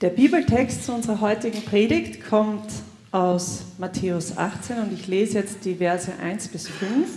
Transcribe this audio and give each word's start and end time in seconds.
Der 0.00 0.10
Bibeltext 0.10 0.84
zu 0.84 0.92
unserer 0.92 1.20
heutigen 1.20 1.60
Predigt 1.64 2.24
kommt 2.24 2.70
aus 3.10 3.62
Matthäus 3.78 4.36
18 4.36 4.78
und 4.78 4.92
ich 4.92 5.08
lese 5.08 5.38
jetzt 5.38 5.64
die 5.64 5.74
Verse 5.74 6.12
1 6.22 6.46
bis 6.48 6.68
5 6.68 7.08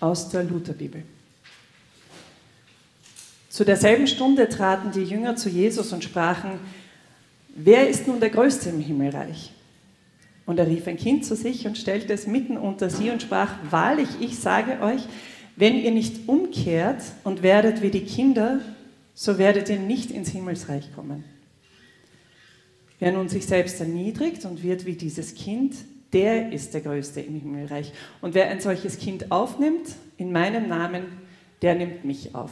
aus 0.00 0.28
der 0.28 0.44
Lutherbibel. 0.44 1.02
Zu 3.48 3.64
derselben 3.64 4.06
Stunde 4.06 4.50
traten 4.50 4.92
die 4.92 5.04
Jünger 5.04 5.36
zu 5.36 5.48
Jesus 5.48 5.90
und 5.94 6.04
sprachen, 6.04 6.60
wer 7.54 7.88
ist 7.88 8.06
nun 8.06 8.20
der 8.20 8.28
Größte 8.28 8.68
im 8.68 8.80
Himmelreich? 8.80 9.50
Und 10.44 10.58
er 10.58 10.66
rief 10.66 10.86
ein 10.86 10.98
Kind 10.98 11.24
zu 11.24 11.34
sich 11.34 11.66
und 11.66 11.78
stellte 11.78 12.12
es 12.12 12.26
mitten 12.26 12.58
unter 12.58 12.90
sie 12.90 13.10
und 13.10 13.22
sprach, 13.22 13.54
wahrlich, 13.70 14.08
ich 14.20 14.38
sage 14.38 14.82
euch, 14.82 15.06
wenn 15.56 15.76
ihr 15.76 15.90
nicht 15.90 16.28
umkehrt 16.28 17.02
und 17.24 17.42
werdet 17.42 17.82
wie 17.82 17.90
die 17.90 18.04
Kinder, 18.04 18.60
so 19.14 19.38
werdet 19.38 19.68
ihr 19.68 19.78
nicht 19.78 20.10
ins 20.10 20.30
Himmelsreich 20.30 20.94
kommen. 20.94 21.24
Wer 22.98 23.12
nun 23.12 23.28
sich 23.28 23.46
selbst 23.46 23.80
erniedrigt 23.80 24.44
und 24.44 24.62
wird 24.62 24.86
wie 24.86 24.94
dieses 24.94 25.34
Kind, 25.34 25.74
der 26.12 26.52
ist 26.52 26.74
der 26.74 26.80
Größte 26.80 27.20
im 27.20 27.34
Himmelreich. 27.34 27.92
Und 28.20 28.34
wer 28.34 28.48
ein 28.48 28.60
solches 28.60 28.98
Kind 28.98 29.30
aufnimmt, 29.30 29.94
in 30.16 30.32
meinem 30.32 30.68
Namen, 30.68 31.04
der 31.62 31.74
nimmt 31.74 32.04
mich 32.04 32.34
auf. 32.34 32.50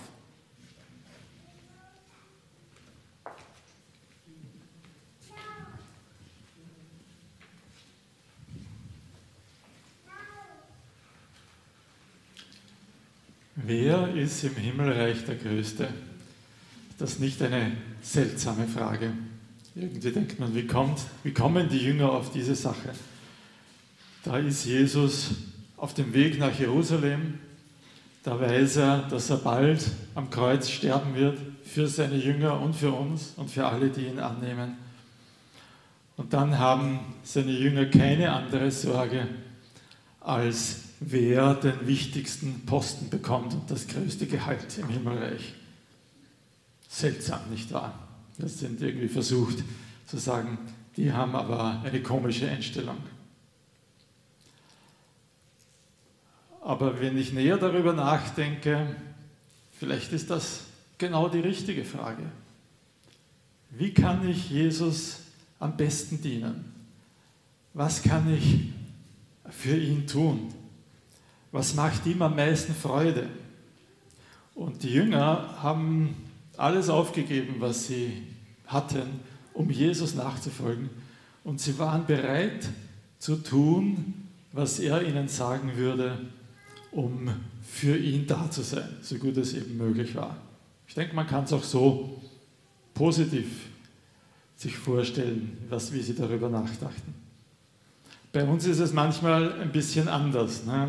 Wer 13.69 14.15
ist 14.15 14.43
im 14.45 14.57
Himmelreich 14.57 15.27
der 15.27 15.35
Größte? 15.35 15.89
Das 16.97 17.11
ist 17.11 17.21
nicht 17.21 17.43
eine 17.43 17.73
seltsame 18.01 18.67
Frage. 18.67 19.13
Irgendwie 19.75 20.11
denkt 20.11 20.41
man, 20.41 20.55
wie, 20.55 20.67
kommt, 20.67 21.01
wie 21.23 21.35
kommen 21.35 21.69
die 21.69 21.77
Jünger 21.77 22.11
auf 22.11 22.33
diese 22.33 22.55
Sache? 22.55 22.95
Da 24.25 24.39
ist 24.39 24.65
Jesus 24.65 25.33
auf 25.77 25.93
dem 25.93 26.15
Weg 26.15 26.39
nach 26.39 26.59
Jerusalem. 26.59 27.41
Da 28.23 28.41
weiß 28.41 28.77
er, 28.77 29.03
dass 29.11 29.29
er 29.29 29.37
bald 29.37 29.85
am 30.15 30.31
Kreuz 30.31 30.71
sterben 30.71 31.15
wird 31.15 31.39
für 31.63 31.89
seine 31.89 32.17
Jünger 32.17 32.59
und 32.63 32.75
für 32.75 32.93
uns 32.93 33.35
und 33.37 33.51
für 33.51 33.67
alle, 33.67 33.91
die 33.91 34.07
ihn 34.07 34.19
annehmen. 34.19 34.79
Und 36.17 36.33
dann 36.33 36.59
haben 36.59 37.01
seine 37.23 37.53
Jünger 37.53 37.85
keine 37.85 38.33
andere 38.33 38.71
Sorge, 38.71 39.29
als 40.21 40.88
wer 41.01 41.55
den 41.55 41.87
wichtigsten 41.87 42.67
Posten 42.67 43.11
bekommt 43.11 43.55
und 43.55 43.71
das 43.71 43.87
größte 43.87 44.27
Gehalt 44.27 44.79
im 44.79 44.89
Himmelreich. 44.89 45.55
Seltsam, 46.89 47.41
nicht 47.51 47.73
wahr? 47.73 48.09
Das 48.39 48.59
sind 48.59 48.81
irgendwie 48.81 49.09
versucht 49.09 49.63
zu 50.07 50.19
sagen, 50.19 50.59
die 50.97 51.13
haben 51.13 51.35
aber 51.35 51.83
eine 51.85 52.03
komische 52.03 52.49
Einstellung. 52.49 52.97
Aber 56.61 57.01
wenn 57.01 57.17
ich 57.17 57.33
näher 57.33 57.57
darüber 57.57 57.93
nachdenke, 57.93 58.97
vielleicht 59.79 60.13
ist 60.13 60.31
das 60.31 60.63
genau 60.99 61.29
die 61.29 61.41
richtige 61.41 61.85
Frage. 61.85 62.25
Wie 63.71 63.93
kann 63.93 64.29
ich 64.29 64.51
Jesus 64.51 65.21
am 65.61 65.77
besten 65.77 66.21
dienen? 66.21 66.73
Was 67.75 68.03
kann 68.03 68.33
ich 68.33 68.71
für 69.51 69.77
ihn 69.77 70.07
tun? 70.07 70.53
Was 71.53 71.75
macht 71.75 72.07
ihm 72.07 72.23
am 72.23 72.37
meisten 72.37 72.75
Freude? 72.75 73.29
Und 74.55 74.83
die 74.83 74.91
Jünger 74.91 75.63
haben 75.63 76.17
alles 76.57 76.89
aufgegeben, 76.89 77.57
was 77.59 77.87
sie 77.87 78.25
hatten, 78.67 79.21
um 79.55 79.71
Jesus 79.71 80.15
nachzufolgen. 80.15 80.91
Und 81.45 81.61
sie 81.61 81.79
waren 81.79 82.07
bereit 82.07 82.69
zu 83.19 83.37
tun, 83.37 84.29
was 84.53 84.79
er 84.81 85.03
ihnen 85.03 85.29
sagen 85.29 85.77
würde, 85.77 86.19
um 86.91 87.31
für 87.63 87.97
ihn 87.97 88.27
da 88.27 88.51
zu 88.51 88.63
sein, 88.63 88.89
so 89.03 89.17
gut 89.17 89.37
es 89.37 89.55
eben 89.55 89.77
möglich 89.77 90.15
war. 90.15 90.37
Ich 90.87 90.95
denke, 90.95 91.15
man 91.15 91.27
kann 91.27 91.45
es 91.45 91.53
auch 91.53 91.63
so 91.63 92.21
positiv 92.95 93.67
sich 94.57 94.77
vorstellen, 94.77 95.57
was, 95.69 95.93
wie 95.93 96.01
sie 96.01 96.15
darüber 96.15 96.49
nachdachten. 96.49 97.15
Bei 98.33 98.45
uns 98.45 98.67
ist 98.67 98.81
es 98.81 98.93
manchmal 98.93 99.53
ein 99.61 99.71
bisschen 99.71 100.09
anders. 100.09 100.65
Ne? 100.65 100.89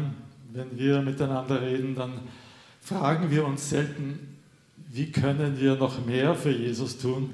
Wenn 0.54 0.78
wir 0.78 1.02
miteinander 1.02 1.62
reden, 1.62 1.96
dann 1.96 2.14
fragen 2.82 3.30
wir 3.30 3.46
uns 3.46 3.70
selten, 3.70 4.38
wie 4.92 5.12
können 5.12 5.60
wir 5.60 5.76
noch 5.76 6.06
mehr 6.06 6.34
für 6.36 6.52
Jesus 6.52 6.98
tun, 6.98 7.32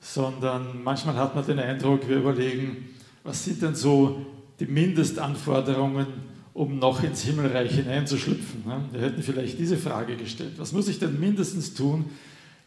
sondern 0.00 0.82
manchmal 0.82 1.16
hat 1.16 1.34
man 1.34 1.46
den 1.46 1.60
Eindruck, 1.60 2.08
wir 2.08 2.18
überlegen, 2.18 2.88
was 3.22 3.44
sind 3.44 3.62
denn 3.62 3.74
so 3.74 4.26
die 4.58 4.66
Mindestanforderungen, 4.66 6.06
um 6.52 6.78
noch 6.78 7.02
ins 7.02 7.22
Himmelreich 7.22 7.72
hineinzuschlüpfen. 7.72 8.64
Ne? 8.66 8.84
Wir 8.92 9.00
hätten 9.00 9.22
vielleicht 9.22 9.58
diese 9.58 9.76
Frage 9.76 10.16
gestellt. 10.16 10.52
Was 10.56 10.72
muss 10.72 10.88
ich 10.88 10.98
denn 10.98 11.18
mindestens 11.18 11.74
tun, 11.74 12.04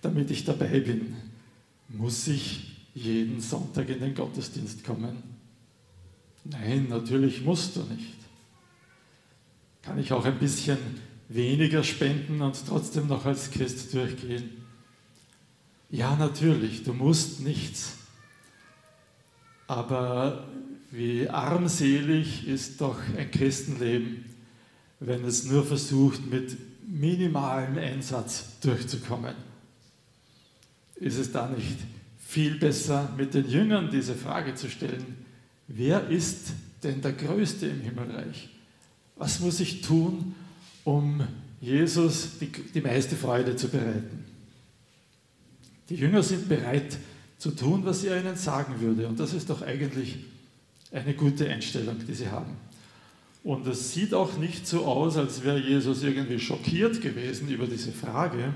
damit 0.01 0.29
ich 0.31 0.43
dabei 0.43 0.79
bin? 0.79 1.15
Muss 1.89 2.27
ich 2.27 2.87
jeden 2.93 3.39
Sonntag 3.39 3.87
in 3.87 3.99
den 3.99 4.13
Gottesdienst 4.13 4.83
kommen? 4.83 5.23
Nein, 6.43 6.87
natürlich 6.89 7.43
musst 7.43 7.75
du 7.75 7.81
nicht 7.81 8.17
kann 9.87 9.99
ich 9.99 10.11
auch 10.11 10.25
ein 10.25 10.37
bisschen 10.37 10.77
weniger 11.29 11.81
spenden 11.81 12.41
und 12.41 12.61
trotzdem 12.67 13.07
noch 13.07 13.25
als 13.25 13.51
Christ 13.51 13.93
durchgehen? 13.93 14.49
Ja, 15.89 16.17
natürlich, 16.17 16.83
du 16.83 16.91
musst 16.91 17.39
nichts. 17.39 17.93
Aber 19.65 20.49
wie 20.91 21.29
armselig 21.29 22.45
ist 22.45 22.81
doch 22.81 22.99
ein 23.17 23.31
Christenleben, 23.31 24.25
wenn 24.99 25.23
es 25.23 25.45
nur 25.45 25.65
versucht, 25.65 26.29
mit 26.29 26.57
minimalem 26.85 27.77
Einsatz 27.77 28.59
durchzukommen. 28.59 29.35
Ist 30.95 31.17
es 31.17 31.31
da 31.31 31.47
nicht 31.47 31.77
viel 32.19 32.55
besser, 32.55 33.13
mit 33.15 33.33
den 33.33 33.49
Jüngern 33.49 33.89
diese 33.89 34.15
Frage 34.15 34.53
zu 34.53 34.69
stellen, 34.69 35.25
wer 35.67 36.09
ist 36.09 36.47
denn 36.83 37.01
der 37.01 37.13
Größte 37.13 37.67
im 37.67 37.79
Himmelreich? 37.79 38.49
Was 39.17 39.39
muss 39.39 39.59
ich 39.59 39.81
tun, 39.81 40.35
um 40.83 41.21
Jesus 41.59 42.37
die, 42.39 42.47
die 42.47 42.81
meiste 42.81 43.15
Freude 43.15 43.55
zu 43.55 43.67
bereiten? 43.67 44.25
Die 45.89 45.95
Jünger 45.95 46.21
sind 46.21 46.49
bereit 46.49 46.97
zu 47.37 47.51
tun, 47.51 47.85
was 47.85 48.03
er 48.03 48.19
ihnen 48.19 48.35
sagen 48.35 48.79
würde. 48.79 49.07
Und 49.07 49.19
das 49.19 49.33
ist 49.33 49.49
doch 49.49 49.61
eigentlich 49.61 50.17
eine 50.91 51.13
gute 51.13 51.49
Einstellung, 51.49 51.95
die 52.07 52.13
sie 52.13 52.29
haben. 52.29 52.57
Und 53.43 53.65
es 53.67 53.93
sieht 53.93 54.13
auch 54.13 54.37
nicht 54.37 54.67
so 54.67 54.85
aus, 54.85 55.15
als 55.15 55.43
wäre 55.43 55.59
Jesus 55.59 56.03
irgendwie 56.03 56.39
schockiert 56.39 57.01
gewesen 57.01 57.47
über 57.49 57.65
diese 57.65 57.91
Frage. 57.91 58.53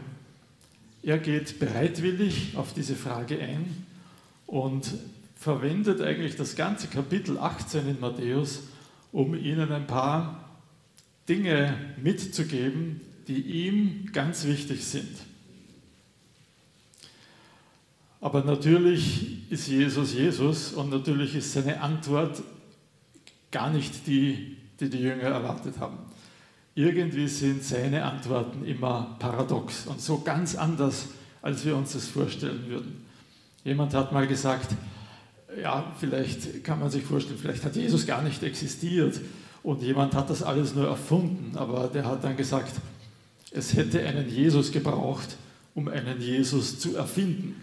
Er 1.03 1.17
geht 1.17 1.59
bereitwillig 1.59 2.55
auf 2.55 2.73
diese 2.73 2.95
Frage 2.95 3.39
ein 3.39 3.85
und 4.47 4.93
verwendet 5.35 6.01
eigentlich 6.01 6.35
das 6.35 6.55
ganze 6.55 6.87
Kapitel 6.87 7.37
18 7.37 7.87
in 7.87 7.99
Matthäus, 7.99 8.63
um 9.11 9.33
ihnen 9.33 9.71
ein 9.71 9.87
paar 9.87 10.50
Dinge 11.31 11.73
mitzugeben, 12.03 12.99
die 13.29 13.39
ihm 13.39 14.11
ganz 14.11 14.43
wichtig 14.43 14.85
sind. 14.85 15.15
Aber 18.19 18.43
natürlich 18.43 19.49
ist 19.49 19.69
Jesus 19.69 20.13
Jesus 20.13 20.73
und 20.73 20.89
natürlich 20.89 21.33
ist 21.35 21.53
seine 21.53 21.79
Antwort 21.79 22.43
gar 23.49 23.69
nicht 23.69 24.05
die, 24.07 24.57
die 24.81 24.89
die 24.89 24.99
Jünger 24.99 25.23
erwartet 25.23 25.79
haben. 25.79 25.99
Irgendwie 26.75 27.29
sind 27.29 27.63
seine 27.63 28.03
Antworten 28.03 28.65
immer 28.65 29.15
paradox 29.17 29.87
und 29.87 30.01
so 30.01 30.19
ganz 30.19 30.55
anders, 30.55 31.07
als 31.41 31.63
wir 31.65 31.77
uns 31.77 31.93
das 31.93 32.07
vorstellen 32.07 32.67
würden. 32.67 33.05
Jemand 33.63 33.93
hat 33.93 34.11
mal 34.11 34.27
gesagt, 34.27 34.75
ja, 35.61 35.95
vielleicht 35.97 36.65
kann 36.65 36.81
man 36.81 36.89
sich 36.89 37.03
vorstellen, 37.05 37.39
vielleicht 37.39 37.63
hat 37.63 37.77
Jesus 37.77 38.05
gar 38.05 38.21
nicht 38.21 38.43
existiert 38.43 39.21
und 39.63 39.81
jemand 39.81 40.15
hat 40.15 40.29
das 40.29 40.41
alles 40.41 40.73
nur 40.73 40.87
erfunden, 40.87 41.55
aber 41.55 41.87
der 41.87 42.05
hat 42.05 42.23
dann 42.23 42.35
gesagt, 42.35 42.73
es 43.51 43.73
hätte 43.75 44.05
einen 44.05 44.29
Jesus 44.29 44.71
gebraucht, 44.71 45.37
um 45.75 45.87
einen 45.87 46.19
Jesus 46.19 46.79
zu 46.79 46.95
erfinden. 46.95 47.55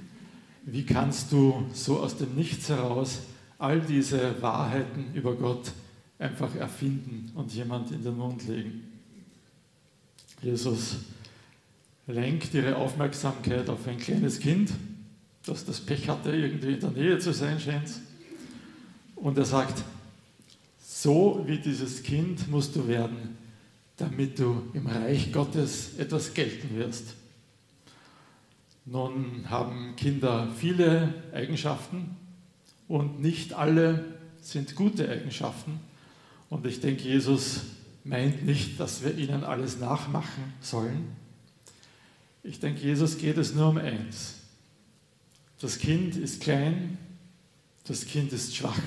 Wie 0.65 0.85
kannst 0.85 1.33
du 1.33 1.67
so 1.73 2.01
aus 2.01 2.17
dem 2.17 2.35
Nichts 2.35 2.69
heraus 2.69 3.21
all 3.59 3.81
diese 3.81 4.41
Wahrheiten 4.43 5.07
über 5.15 5.35
Gott 5.35 5.73
einfach 6.19 6.55
erfinden 6.55 7.33
und 7.35 7.53
jemand 7.55 7.91
in 7.91 8.05
den 8.05 8.17
Mund 8.17 8.47
legen? 8.47 8.85
Jesus 10.43 10.97
lenkt 12.07 12.55
ihre 12.55 12.77
Aufmerksamkeit 12.77 13.69
auf 13.69 13.87
ein 13.89 13.99
kleines 13.99 14.39
Kind, 14.39 14.71
das 15.45 15.65
das 15.65 15.81
Pech 15.81 16.09
hatte, 16.09 16.31
irgendwie 16.31 16.75
in 16.75 16.81
der 16.81 16.91
Nähe 16.91 17.19
zu 17.19 17.33
sein, 17.33 17.59
scheint 17.59 17.91
Und 19.17 19.37
er 19.39 19.45
sagt, 19.45 19.83
so 21.03 21.45
wie 21.47 21.59
dieses 21.59 22.03
Kind 22.03 22.49
musst 22.49 22.75
du 22.75 22.89
werden, 22.89 23.39
damit 23.99 24.37
du 24.39 24.65
im 24.73 24.89
Reich 24.89 25.33
Gottes 25.33 25.97
etwas 25.97 26.35
gelten 26.35 26.77
wirst. 26.77 27.15
Nun 28.85 29.49
haben 29.49 29.95
Kinder 29.95 30.49
viele 30.57 31.15
Eigenschaften 31.33 32.17
und 32.89 33.21
nicht 33.21 33.53
alle 33.53 34.05
sind 34.41 34.75
gute 34.75 35.09
Eigenschaften. 35.09 35.79
Und 36.51 36.67
ich 36.67 36.81
denke, 36.81 37.05
Jesus 37.05 37.61
meint 38.03 38.45
nicht, 38.45 38.81
dass 38.81 39.05
wir 39.05 39.17
ihnen 39.17 39.45
alles 39.45 39.79
nachmachen 39.79 40.53
sollen. 40.61 41.13
Ich 42.43 42.59
denke, 42.59 42.81
Jesus 42.81 43.19
geht 43.19 43.39
es 43.39 43.55
nur 43.55 43.69
um 43.69 43.77
eins. 43.77 44.35
Das 45.61 45.79
Kind 45.79 46.17
ist 46.17 46.41
klein, 46.41 46.99
das 47.85 48.05
Kind 48.05 48.33
ist 48.33 48.57
schwach. 48.57 48.81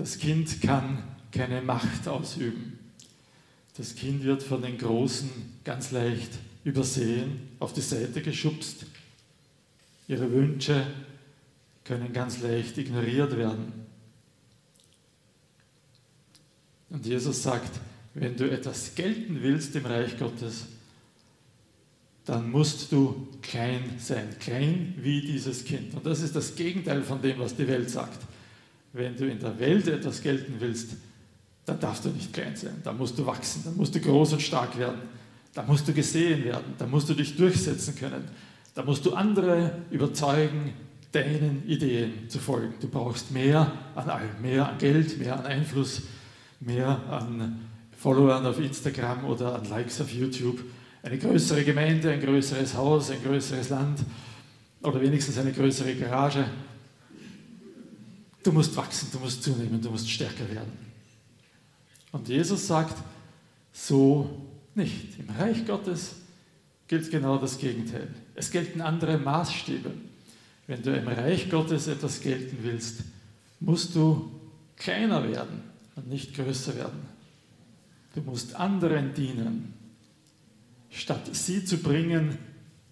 Das 0.00 0.16
Kind 0.16 0.62
kann 0.62 1.02
keine 1.30 1.60
Macht 1.60 2.08
ausüben. 2.08 2.78
Das 3.76 3.94
Kind 3.94 4.24
wird 4.24 4.42
von 4.42 4.62
den 4.62 4.78
Großen 4.78 5.28
ganz 5.62 5.90
leicht 5.90 6.30
übersehen, 6.64 7.50
auf 7.58 7.74
die 7.74 7.82
Seite 7.82 8.22
geschubst. 8.22 8.86
Ihre 10.08 10.32
Wünsche 10.32 10.86
können 11.84 12.14
ganz 12.14 12.40
leicht 12.40 12.78
ignoriert 12.78 13.36
werden. 13.36 13.74
Und 16.88 17.04
Jesus 17.04 17.42
sagt, 17.42 17.78
wenn 18.14 18.38
du 18.38 18.50
etwas 18.50 18.94
gelten 18.94 19.42
willst 19.42 19.76
im 19.76 19.84
Reich 19.84 20.18
Gottes, 20.18 20.64
dann 22.24 22.50
musst 22.50 22.90
du 22.90 23.28
klein 23.42 23.96
sein, 23.98 24.34
klein 24.38 24.94
wie 24.96 25.20
dieses 25.20 25.62
Kind. 25.62 25.92
Und 25.92 26.06
das 26.06 26.22
ist 26.22 26.34
das 26.34 26.54
Gegenteil 26.54 27.02
von 27.02 27.20
dem, 27.20 27.38
was 27.38 27.54
die 27.54 27.68
Welt 27.68 27.90
sagt. 27.90 28.29
Wenn 28.92 29.16
du 29.16 29.30
in 29.30 29.38
der 29.38 29.58
Welt 29.58 29.86
etwas 29.88 30.22
gelten 30.22 30.54
willst, 30.58 30.96
dann 31.64 31.78
darfst 31.78 32.04
du 32.04 32.08
nicht 32.08 32.32
klein 32.32 32.56
sein, 32.56 32.80
dann 32.82 32.98
musst 32.98 33.18
du 33.18 33.24
wachsen, 33.24 33.62
dann 33.64 33.76
musst 33.76 33.94
du 33.94 34.00
groß 34.00 34.32
und 34.32 34.42
stark 34.42 34.76
werden, 34.78 35.00
dann 35.54 35.66
musst 35.66 35.86
du 35.86 35.92
gesehen 35.92 36.44
werden, 36.44 36.74
dann 36.78 36.90
musst 36.90 37.08
du 37.08 37.14
dich 37.14 37.36
durchsetzen 37.36 37.94
können, 37.94 38.24
dann 38.74 38.86
musst 38.86 39.04
du 39.06 39.14
andere 39.14 39.72
überzeugen, 39.90 40.72
deinen 41.12 41.64
Ideen 41.66 42.28
zu 42.28 42.38
folgen. 42.38 42.74
Du 42.80 42.88
brauchst 42.88 43.30
mehr 43.32 43.72
an 43.94 44.08
allem, 44.08 44.40
mehr 44.40 44.68
an 44.68 44.78
Geld, 44.78 45.18
mehr 45.18 45.38
an 45.38 45.46
Einfluss, 45.46 46.02
mehr 46.60 47.00
an 47.08 47.60
Followern 47.96 48.46
auf 48.46 48.58
Instagram 48.58 49.24
oder 49.24 49.56
an 49.56 49.68
Likes 49.68 50.00
auf 50.00 50.12
YouTube, 50.12 50.60
eine 51.02 51.18
größere 51.18 51.64
Gemeinde, 51.64 52.10
ein 52.10 52.20
größeres 52.20 52.74
Haus, 52.74 53.10
ein 53.10 53.22
größeres 53.22 53.70
Land 53.70 54.00
oder 54.82 55.00
wenigstens 55.00 55.38
eine 55.38 55.52
größere 55.52 55.94
Garage. 55.94 56.44
Du 58.42 58.52
musst 58.52 58.74
wachsen, 58.76 59.08
du 59.12 59.18
musst 59.18 59.42
zunehmen, 59.42 59.80
du 59.80 59.90
musst 59.90 60.08
stärker 60.08 60.48
werden. 60.50 60.72
Und 62.12 62.28
Jesus 62.28 62.66
sagt, 62.66 62.96
so 63.72 64.28
nicht. 64.74 65.18
Im 65.18 65.28
Reich 65.36 65.66
Gottes 65.66 66.16
gilt 66.88 67.10
genau 67.10 67.38
das 67.38 67.58
Gegenteil. 67.58 68.08
Es 68.34 68.50
gelten 68.50 68.80
andere 68.80 69.18
Maßstäbe. 69.18 69.92
Wenn 70.66 70.82
du 70.82 70.96
im 70.96 71.08
Reich 71.08 71.50
Gottes 71.50 71.86
etwas 71.86 72.20
gelten 72.20 72.58
willst, 72.62 73.02
musst 73.60 73.94
du 73.94 74.30
kleiner 74.76 75.28
werden 75.28 75.62
und 75.96 76.08
nicht 76.08 76.34
größer 76.34 76.76
werden. 76.76 77.00
Du 78.14 78.22
musst 78.22 78.56
anderen 78.56 79.14
dienen. 79.14 79.74
Statt 80.90 81.34
sie 81.34 81.64
zu 81.64 81.76
bringen, 81.78 82.38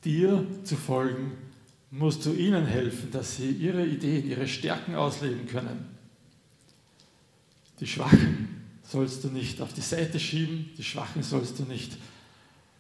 dir 0.05 0.45
zu 0.63 0.77
folgen, 0.77 1.33
musst 1.91 2.27
du 2.27 2.33
ihnen 2.33 2.67
helfen, 2.67 3.11
dass 3.11 3.37
sie 3.37 3.51
ihre 3.51 3.85
Ideen, 3.85 4.29
ihre 4.29 4.47
Stärken 4.47 4.95
ausleben 4.95 5.47
können. 5.47 5.87
Die 7.81 7.87
Schwachen 7.87 8.63
sollst 8.83 9.25
du 9.25 9.29
nicht 9.29 9.61
auf 9.61 9.73
die 9.73 9.81
Seite 9.81 10.19
schieben, 10.19 10.71
die 10.77 10.85
Schwachen 10.85 11.23
sollst 11.23 11.59
du 11.59 11.63
nicht 11.65 11.97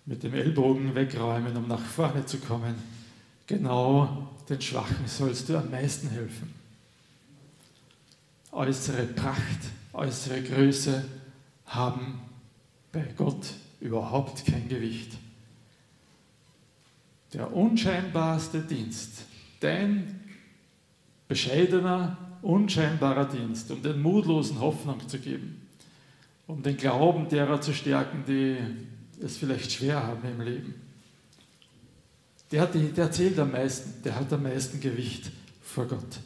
mit 0.06 0.22
dem 0.22 0.34
Ellbogen 0.34 0.94
wegräumen, 0.94 1.56
um 1.56 1.69
nach 1.69 1.84
vorne 1.84 2.25
zu 2.26 2.38
kommen. 2.38 2.75
Genau 3.46 4.31
den 4.49 4.60
Schwachen 4.60 5.06
sollst 5.06 5.49
du 5.49 5.56
am 5.56 5.70
meisten 5.70 6.08
helfen. 6.08 6.54
Äußere 8.52 9.04
Pracht, 9.04 9.58
äußere 9.93 10.43
Größe 10.43 11.04
haben 11.66 12.20
bei 12.93 13.04
Gott 13.16 13.46
überhaupt 13.81 14.46
kein 14.46 14.69
Gewicht. 14.69 15.12
Der 17.32 17.52
unscheinbarste 17.52 18.60
Dienst, 18.60 19.25
dein 19.60 20.20
bescheidener, 21.28 22.16
unscheinbarer 22.42 23.26
Dienst, 23.26 23.70
um 23.70 23.82
den 23.82 24.00
Mutlosen 24.00 24.60
Hoffnung 24.60 25.06
zu 25.08 25.19
geben, 25.19 25.66
um 26.46 26.62
den 26.62 26.76
Glauben 26.76 27.28
derer 27.28 27.60
zu 27.60 27.75
stärken, 27.75 28.25
die 28.26 28.56
es 29.22 29.36
vielleicht 29.36 29.72
schwer 29.72 30.02
haben 30.02 30.26
im 30.26 30.40
Leben. 30.40 30.75
Der, 32.50 32.66
der 32.66 33.12
zählt 33.12 33.38
am 33.38 33.52
meisten, 33.52 34.02
der 34.02 34.16
hat 34.16 34.32
am 34.32 34.42
meisten 34.42 34.80
Gewicht 34.80 35.30
vor 35.62 35.86
Gott. 35.86 36.20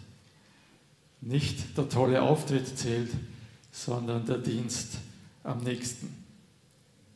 Nicht 1.20 1.76
der 1.76 1.88
tolle 1.88 2.22
Auftritt 2.22 2.78
zählt, 2.78 3.10
sondern 3.72 4.24
der 4.26 4.38
Dienst 4.38 4.98
am 5.42 5.58
nächsten. 5.58 6.14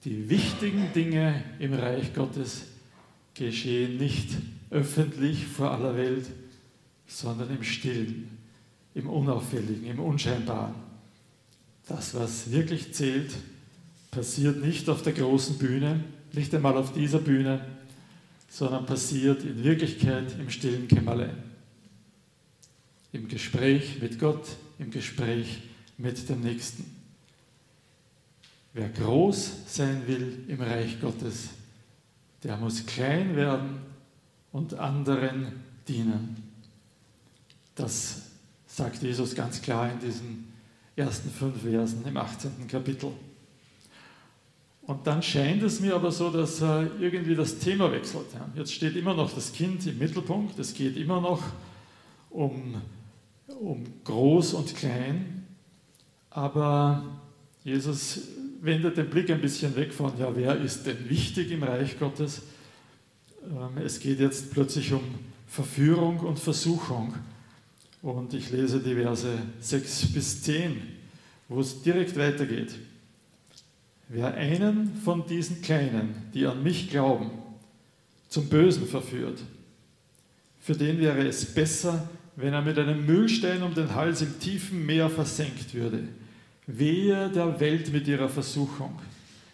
Die 0.05 0.29
wichtigen 0.29 0.93
Dinge 0.93 1.43
im 1.59 1.75
Reich 1.75 2.15
Gottes 2.15 2.63
geschehen 3.37 3.99
nicht 3.99 4.31
öffentlich 4.71 5.47
vor 5.47 5.71
aller 5.71 5.97
Welt, 5.97 6.27
sondern 7.07 7.51
im 7.51 7.63
Stillen, 7.63 8.29
im 8.95 9.09
Unauffälligen, 9.09 9.87
im 9.87 10.01
Unscheinbaren. 10.01 10.75
Das, 11.87 12.15
was 12.15 12.51
wirklich 12.51 12.93
zählt, 12.93 13.33
passiert 14.11 14.65
nicht 14.65 14.89
auf 14.89 15.03
der 15.03 15.13
großen 15.13 15.59
Bühne, 15.59 16.03
nicht 16.33 16.55
einmal 16.55 16.77
auf 16.77 16.93
dieser 16.93 17.19
Bühne, 17.19 17.65
sondern 18.49 18.87
passiert 18.87 19.45
in 19.45 19.63
Wirklichkeit 19.63 20.35
im 20.39 20.51
stillen 20.51 20.89
Kämmerlein. 20.89 21.37
Im 23.13 23.29
Gespräch 23.29 24.01
mit 24.01 24.19
Gott, 24.19 24.49
im 24.79 24.91
Gespräch 24.91 25.63
mit 25.99 26.29
dem 26.29 26.41
Nächsten. 26.41 26.85
Wer 28.73 28.89
groß 28.89 29.53
sein 29.69 30.03
will 30.07 30.45
im 30.49 30.61
Reich 30.61 31.01
Gottes, 31.01 31.51
der 32.43 32.57
muss 32.57 32.87
klein 32.87 33.37
werden 33.37 33.81
und 34.53 34.75
anderen 34.75 35.53
dienen. 35.89 36.37
Das 37.75 38.23
sagt 38.67 39.03
Jesus 39.03 39.35
ganz 39.35 39.63
klar 39.63 39.91
in 39.91 39.99
diesen 40.01 40.53
ersten 40.97 41.31
fünf 41.31 41.63
Versen 41.63 42.05
im 42.07 42.17
18. 42.17 42.67
Kapitel. 42.69 43.13
Und 44.83 45.07
dann 45.07 45.23
scheint 45.23 45.63
es 45.63 45.81
mir 45.81 45.95
aber 45.95 46.13
so, 46.13 46.31
dass 46.31 46.61
äh, 46.63 46.87
irgendwie 47.01 47.35
das 47.35 47.59
Thema 47.59 47.91
wechselt. 47.91 48.27
Jetzt 48.55 48.73
steht 48.73 48.95
immer 48.95 49.15
noch 49.15 49.35
das 49.35 49.53
Kind 49.53 49.85
im 49.87 49.99
Mittelpunkt, 49.99 50.59
es 50.59 50.75
geht 50.75 50.97
immer 50.97 51.21
noch 51.21 51.43
um, 52.31 52.81
um 53.49 53.85
groß 54.05 54.55
und 54.55 54.77
klein, 54.77 55.45
aber 56.31 57.03
Jesus 57.65 58.21
wendet 58.61 58.97
den 58.97 59.09
Blick 59.09 59.31
ein 59.31 59.41
bisschen 59.41 59.75
weg 59.77 59.93
von, 59.93 60.19
ja, 60.19 60.35
wer 60.35 60.57
ist 60.57 60.87
denn 60.87 61.09
wichtig 61.09 61.51
im 61.51 61.63
Reich 61.63 61.99
Gottes? 61.99 62.43
Ähm, 63.45 63.83
es 63.85 64.01
geht 64.01 64.21
jetzt 64.21 64.53
plötzlich 64.53 64.93
um 64.93 65.03
Verführung 65.47 66.21
und 66.21 66.39
Versuchung. 66.39 67.15
Und 68.03 68.35
ich 68.35 68.51
lese 68.51 68.81
die 68.81 68.95
Verse 68.95 69.39
6 69.61 70.13
bis 70.13 70.43
10, 70.43 70.81
wo 71.49 71.61
es 71.61 71.83
direkt 71.83 72.17
weitergeht. 72.17 72.75
Wer 74.09 74.35
einen 74.35 74.95
von 75.05 75.27
diesen 75.27 75.63
Kleinen, 75.63 76.15
die 76.33 76.47
an 76.47 76.63
mich 76.63 76.91
glauben, 76.91 77.31
zum 78.29 78.49
Bösen 78.49 78.87
verführt, 78.87 79.41
für 80.61 80.75
den 80.75 81.01
wäre 81.01 81.27
es 81.27 81.45
besser, 81.45 82.09
wenn 82.37 82.53
er 82.53 82.63
mit 82.63 82.79
einem 82.79 83.07
Mühlstein 83.07 83.63
um 83.63 83.75
den 83.75 83.95
Hals 83.95 84.21
im 84.21 84.39
tiefen 84.39 84.85
Meer 84.85 85.09
versenkt 85.09 85.75
würde. 85.75 86.09
Wehe 86.67 87.31
der 87.31 87.61
Welt 87.61 87.93
mit 87.93 88.09
ihrer 88.09 88.29
Versuchung. 88.29 88.99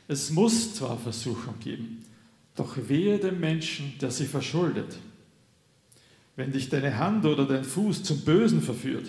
Es 0.08 0.30
muss 0.30 0.74
zwar 0.74 0.98
Versuchung 0.98 1.54
geben, 1.60 2.04
doch 2.56 2.76
wehe 2.88 3.18
dem 3.18 3.40
Menschen, 3.40 3.94
der 4.00 4.10
sie 4.10 4.26
verschuldet. 4.26 4.98
Wenn 6.36 6.52
dich 6.52 6.68
deine 6.68 6.98
Hand 6.98 7.24
oder 7.26 7.46
dein 7.46 7.64
Fuß 7.64 8.02
zum 8.02 8.20
Bösen 8.20 8.62
verführt, 8.62 9.06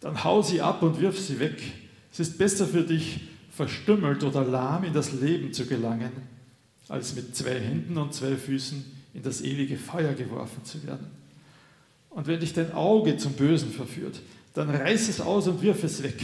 dann 0.00 0.24
hau 0.24 0.42
sie 0.42 0.62
ab 0.62 0.82
und 0.82 1.00
wirf 1.00 1.18
sie 1.18 1.38
weg. 1.38 1.60
Es 2.12 2.20
ist 2.20 2.38
besser 2.38 2.66
für 2.66 2.82
dich, 2.82 3.20
verstümmelt 3.50 4.22
oder 4.22 4.44
lahm 4.44 4.84
in 4.84 4.92
das 4.92 5.12
Leben 5.12 5.52
zu 5.52 5.66
gelangen, 5.66 6.12
als 6.88 7.14
mit 7.14 7.36
zwei 7.36 7.58
Händen 7.58 7.98
und 7.98 8.14
zwei 8.14 8.36
Füßen 8.36 8.84
in 9.14 9.22
das 9.22 9.42
ewige 9.42 9.76
Feuer 9.76 10.14
geworfen 10.14 10.64
zu 10.64 10.86
werden. 10.86 11.06
Und 12.10 12.26
wenn 12.26 12.40
dich 12.40 12.54
dein 12.54 12.72
Auge 12.72 13.16
zum 13.16 13.32
Bösen 13.32 13.70
verführt, 13.70 14.20
dann 14.54 14.70
reiß 14.70 15.08
es 15.08 15.20
aus 15.20 15.48
und 15.48 15.60
wirf 15.60 15.84
es 15.84 16.02
weg. 16.02 16.20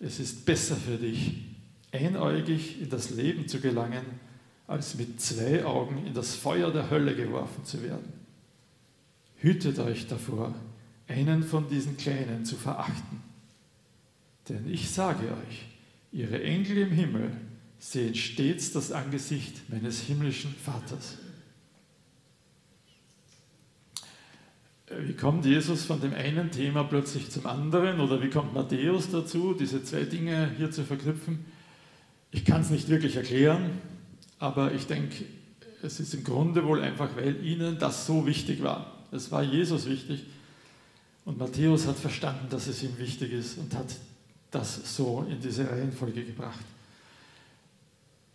Es 0.00 0.18
ist 0.18 0.46
besser 0.46 0.76
für 0.76 0.96
dich, 0.96 1.34
einäugig 1.92 2.80
in 2.80 2.88
das 2.88 3.10
Leben 3.10 3.46
zu 3.46 3.60
gelangen, 3.60 4.04
als 4.66 4.94
mit 4.94 5.20
zwei 5.20 5.64
Augen 5.64 6.06
in 6.06 6.14
das 6.14 6.34
Feuer 6.34 6.72
der 6.72 6.90
Hölle 6.90 7.14
geworfen 7.14 7.64
zu 7.64 7.82
werden. 7.82 8.12
Hütet 9.36 9.78
euch 9.78 10.06
davor, 10.06 10.54
einen 11.06 11.42
von 11.42 11.68
diesen 11.68 11.96
Kleinen 11.96 12.44
zu 12.44 12.56
verachten. 12.56 13.22
Denn 14.48 14.70
ich 14.72 14.90
sage 14.90 15.26
euch, 15.26 15.66
ihre 16.12 16.42
Engel 16.42 16.78
im 16.78 16.92
Himmel 16.92 17.30
sehen 17.78 18.14
stets 18.14 18.72
das 18.72 18.92
Angesicht 18.92 19.68
meines 19.68 20.00
himmlischen 20.00 20.54
Vaters. 20.54 21.18
Wie 24.98 25.14
kommt 25.14 25.44
Jesus 25.44 25.84
von 25.84 26.00
dem 26.00 26.12
einen 26.14 26.50
Thema 26.50 26.82
plötzlich 26.82 27.30
zum 27.30 27.46
anderen 27.46 28.00
oder 28.00 28.20
wie 28.22 28.30
kommt 28.30 28.54
Matthäus 28.54 29.10
dazu, 29.10 29.54
diese 29.54 29.84
zwei 29.84 30.02
Dinge 30.02 30.50
hier 30.56 30.70
zu 30.70 30.84
verknüpfen? 30.84 31.44
Ich 32.32 32.44
kann 32.44 32.60
es 32.60 32.70
nicht 32.70 32.88
wirklich 32.88 33.16
erklären, 33.16 33.70
aber 34.38 34.72
ich 34.72 34.86
denke, 34.86 35.24
es 35.82 36.00
ist 36.00 36.14
im 36.14 36.24
Grunde 36.24 36.64
wohl 36.64 36.82
einfach, 36.82 37.16
weil 37.16 37.44
ihnen 37.44 37.78
das 37.78 38.06
so 38.06 38.26
wichtig 38.26 38.62
war. 38.62 39.04
Es 39.12 39.30
war 39.30 39.42
Jesus 39.42 39.86
wichtig 39.86 40.26
und 41.24 41.38
Matthäus 41.38 41.86
hat 41.86 41.96
verstanden, 41.96 42.46
dass 42.50 42.66
es 42.66 42.82
ihm 42.82 42.98
wichtig 42.98 43.32
ist 43.32 43.58
und 43.58 43.74
hat 43.74 43.96
das 44.50 44.96
so 44.96 45.26
in 45.30 45.40
diese 45.40 45.70
Reihenfolge 45.70 46.24
gebracht. 46.24 46.64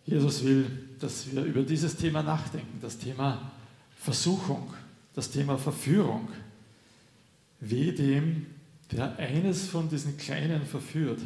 Jesus 0.06 0.44
will, 0.44 0.70
dass 1.00 1.30
wir 1.30 1.42
über 1.42 1.62
dieses 1.62 1.96
Thema 1.96 2.22
nachdenken, 2.22 2.78
das 2.80 2.96
Thema 2.96 3.50
Versuchung, 3.98 4.72
das 5.14 5.30
Thema 5.30 5.58
Verführung. 5.58 6.28
Weh 7.60 7.92
dem, 7.92 8.46
der 8.92 9.18
eines 9.18 9.68
von 9.68 9.88
diesen 9.88 10.16
Kleinen 10.16 10.64
verführt. 10.64 11.20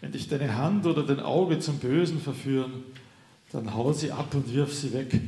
Wenn 0.00 0.12
dich 0.12 0.28
deine 0.28 0.56
Hand 0.56 0.86
oder 0.86 1.02
dein 1.02 1.20
Auge 1.20 1.58
zum 1.58 1.78
Bösen 1.78 2.20
verführen, 2.20 2.84
dann 3.52 3.74
hau 3.74 3.92
sie 3.92 4.12
ab 4.12 4.34
und 4.34 4.52
wirf 4.54 4.72
sie 4.72 4.92
weg. 4.92 5.20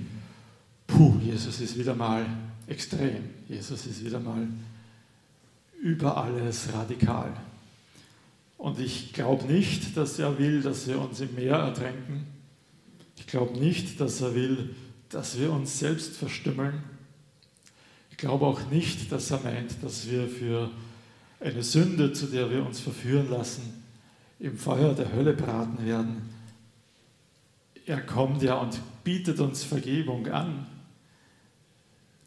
Puh, 0.86 1.18
Jesus 1.20 1.60
ist 1.60 1.78
wieder 1.78 1.94
mal 1.94 2.24
extrem. 2.66 3.24
Jesus 3.48 3.86
ist 3.86 4.04
wieder 4.04 4.20
mal 4.20 4.46
über 5.82 6.16
alles 6.16 6.72
radikal. 6.72 7.32
Und 8.56 8.78
ich 8.78 9.12
glaube 9.12 9.52
nicht, 9.52 9.96
dass 9.96 10.18
er 10.20 10.38
will, 10.38 10.62
dass 10.62 10.86
wir 10.86 11.00
uns 11.00 11.20
im 11.20 11.34
Meer 11.34 11.56
ertränken. 11.56 12.26
Ich 13.16 13.26
glaube 13.26 13.58
nicht, 13.58 14.00
dass 14.00 14.20
er 14.20 14.34
will, 14.34 14.74
dass 15.08 15.38
wir 15.38 15.50
uns 15.52 15.80
selbst 15.80 16.16
verstümmeln. 16.16 16.84
Glaube 18.22 18.46
auch 18.46 18.70
nicht, 18.70 19.10
dass 19.10 19.32
er 19.32 19.40
meint, 19.40 19.82
dass 19.82 20.08
wir 20.08 20.28
für 20.28 20.70
eine 21.40 21.64
Sünde, 21.64 22.12
zu 22.12 22.26
der 22.26 22.48
wir 22.52 22.64
uns 22.64 22.78
verführen 22.78 23.28
lassen, 23.28 23.82
im 24.38 24.56
Feuer 24.56 24.94
der 24.94 25.12
Hölle 25.12 25.32
braten 25.32 25.84
werden. 25.84 26.22
Er 27.84 28.00
kommt 28.00 28.40
ja 28.40 28.54
und 28.58 28.80
bietet 29.02 29.40
uns 29.40 29.64
Vergebung 29.64 30.28
an. 30.28 30.68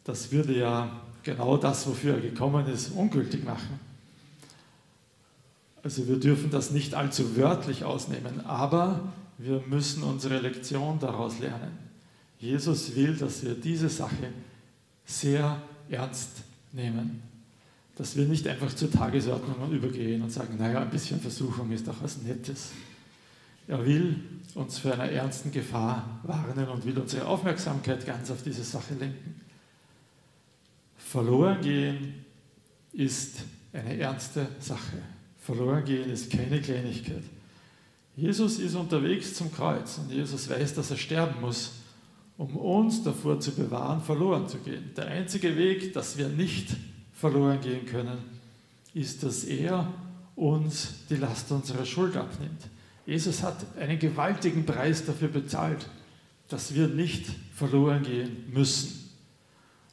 Das 0.04 0.30
würde 0.32 0.58
ja 0.58 1.00
genau 1.22 1.56
das, 1.56 1.86
wofür 1.86 2.16
er 2.16 2.20
gekommen 2.20 2.66
ist, 2.66 2.90
ungültig 2.90 3.42
machen. 3.42 3.80
Also 5.82 6.06
wir 6.06 6.20
dürfen 6.20 6.50
das 6.50 6.72
nicht 6.72 6.92
allzu 6.92 7.38
wörtlich 7.38 7.84
ausnehmen, 7.84 8.44
aber 8.44 9.00
wir 9.38 9.62
müssen 9.66 10.02
unsere 10.02 10.40
Lektion 10.40 10.98
daraus 11.00 11.38
lernen. 11.38 11.78
Jesus 12.38 12.94
will, 12.94 13.16
dass 13.16 13.42
wir 13.42 13.54
diese 13.54 13.88
Sache 13.88 14.30
sehr 15.06 15.62
ernst 15.90 16.42
nehmen. 16.72 17.22
Dass 17.96 18.16
wir 18.16 18.26
nicht 18.26 18.46
einfach 18.46 18.74
zur 18.74 18.90
Tagesordnung 18.90 19.72
übergehen 19.72 20.22
und 20.22 20.30
sagen, 20.30 20.56
naja, 20.58 20.82
ein 20.82 20.90
bisschen 20.90 21.20
Versuchung 21.20 21.72
ist 21.72 21.88
doch 21.88 21.96
was 22.02 22.22
Nettes. 22.22 22.72
Er 23.68 23.84
will 23.84 24.20
uns 24.54 24.78
für 24.78 24.92
eine 24.92 25.10
ernsten 25.10 25.50
Gefahr 25.50 26.20
warnen 26.22 26.68
und 26.68 26.84
will 26.84 26.98
unsere 26.98 27.26
Aufmerksamkeit 27.26 28.06
ganz 28.06 28.30
auf 28.30 28.42
diese 28.42 28.62
Sache 28.62 28.94
lenken. 28.94 29.40
Verloren 30.96 31.60
gehen 31.60 32.24
ist 32.92 33.38
eine 33.72 33.98
ernste 33.98 34.48
Sache. 34.60 34.98
Verloren 35.38 35.84
gehen 35.84 36.10
ist 36.10 36.30
keine 36.30 36.60
Kleinigkeit. 36.60 37.22
Jesus 38.16 38.58
ist 38.58 38.74
unterwegs 38.74 39.34
zum 39.34 39.52
Kreuz 39.52 39.98
und 39.98 40.10
Jesus 40.10 40.48
weiß, 40.48 40.74
dass 40.74 40.90
er 40.90 40.96
sterben 40.96 41.40
muss, 41.40 41.72
um 42.38 42.56
uns 42.56 43.02
davor 43.02 43.40
zu 43.40 43.52
bewahren, 43.52 44.00
verloren 44.02 44.48
zu 44.48 44.58
gehen. 44.58 44.90
Der 44.96 45.06
einzige 45.06 45.56
Weg, 45.56 45.92
dass 45.94 46.18
wir 46.18 46.28
nicht 46.28 46.76
verloren 47.12 47.60
gehen 47.60 47.86
können, 47.86 48.18
ist, 48.92 49.22
dass 49.22 49.44
er 49.44 49.92
uns 50.34 51.06
die 51.08 51.16
Last 51.16 51.50
unserer 51.50 51.86
Schuld 51.86 52.16
abnimmt. 52.16 52.68
Jesus 53.06 53.42
hat 53.42 53.64
einen 53.78 53.98
gewaltigen 53.98 54.66
Preis 54.66 55.04
dafür 55.04 55.28
bezahlt, 55.28 55.86
dass 56.48 56.74
wir 56.74 56.88
nicht 56.88 57.26
verloren 57.54 58.02
gehen 58.02 58.44
müssen. 58.52 59.06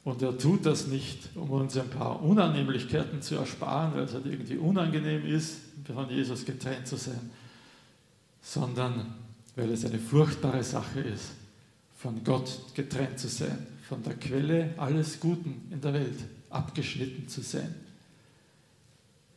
Und 0.04 0.20
er 0.20 0.36
tut 0.36 0.66
das 0.66 0.86
nicht, 0.86 1.30
um 1.34 1.50
uns 1.50 1.76
ein 1.78 1.88
paar 1.88 2.22
Unannehmlichkeiten 2.22 3.22
zu 3.22 3.36
ersparen, 3.36 3.94
weil 3.94 4.02
es 4.02 4.12
halt 4.12 4.26
irgendwie 4.26 4.58
unangenehm 4.58 5.24
ist, 5.24 5.60
von 5.86 6.10
Jesus 6.10 6.44
getrennt 6.44 6.86
zu 6.86 6.96
sein, 6.96 7.30
sondern 8.42 9.14
weil 9.56 9.70
es 9.70 9.84
eine 9.86 9.98
furchtbare 9.98 10.62
Sache 10.62 11.00
ist, 11.00 11.30
von 12.04 12.22
Gott 12.22 12.60
getrennt 12.74 13.18
zu 13.18 13.28
sein, 13.28 13.66
von 13.88 14.02
der 14.02 14.12
Quelle 14.16 14.74
alles 14.76 15.18
Guten 15.18 15.62
in 15.70 15.80
der 15.80 15.94
Welt 15.94 16.18
abgeschnitten 16.50 17.26
zu 17.28 17.40
sein. 17.40 17.74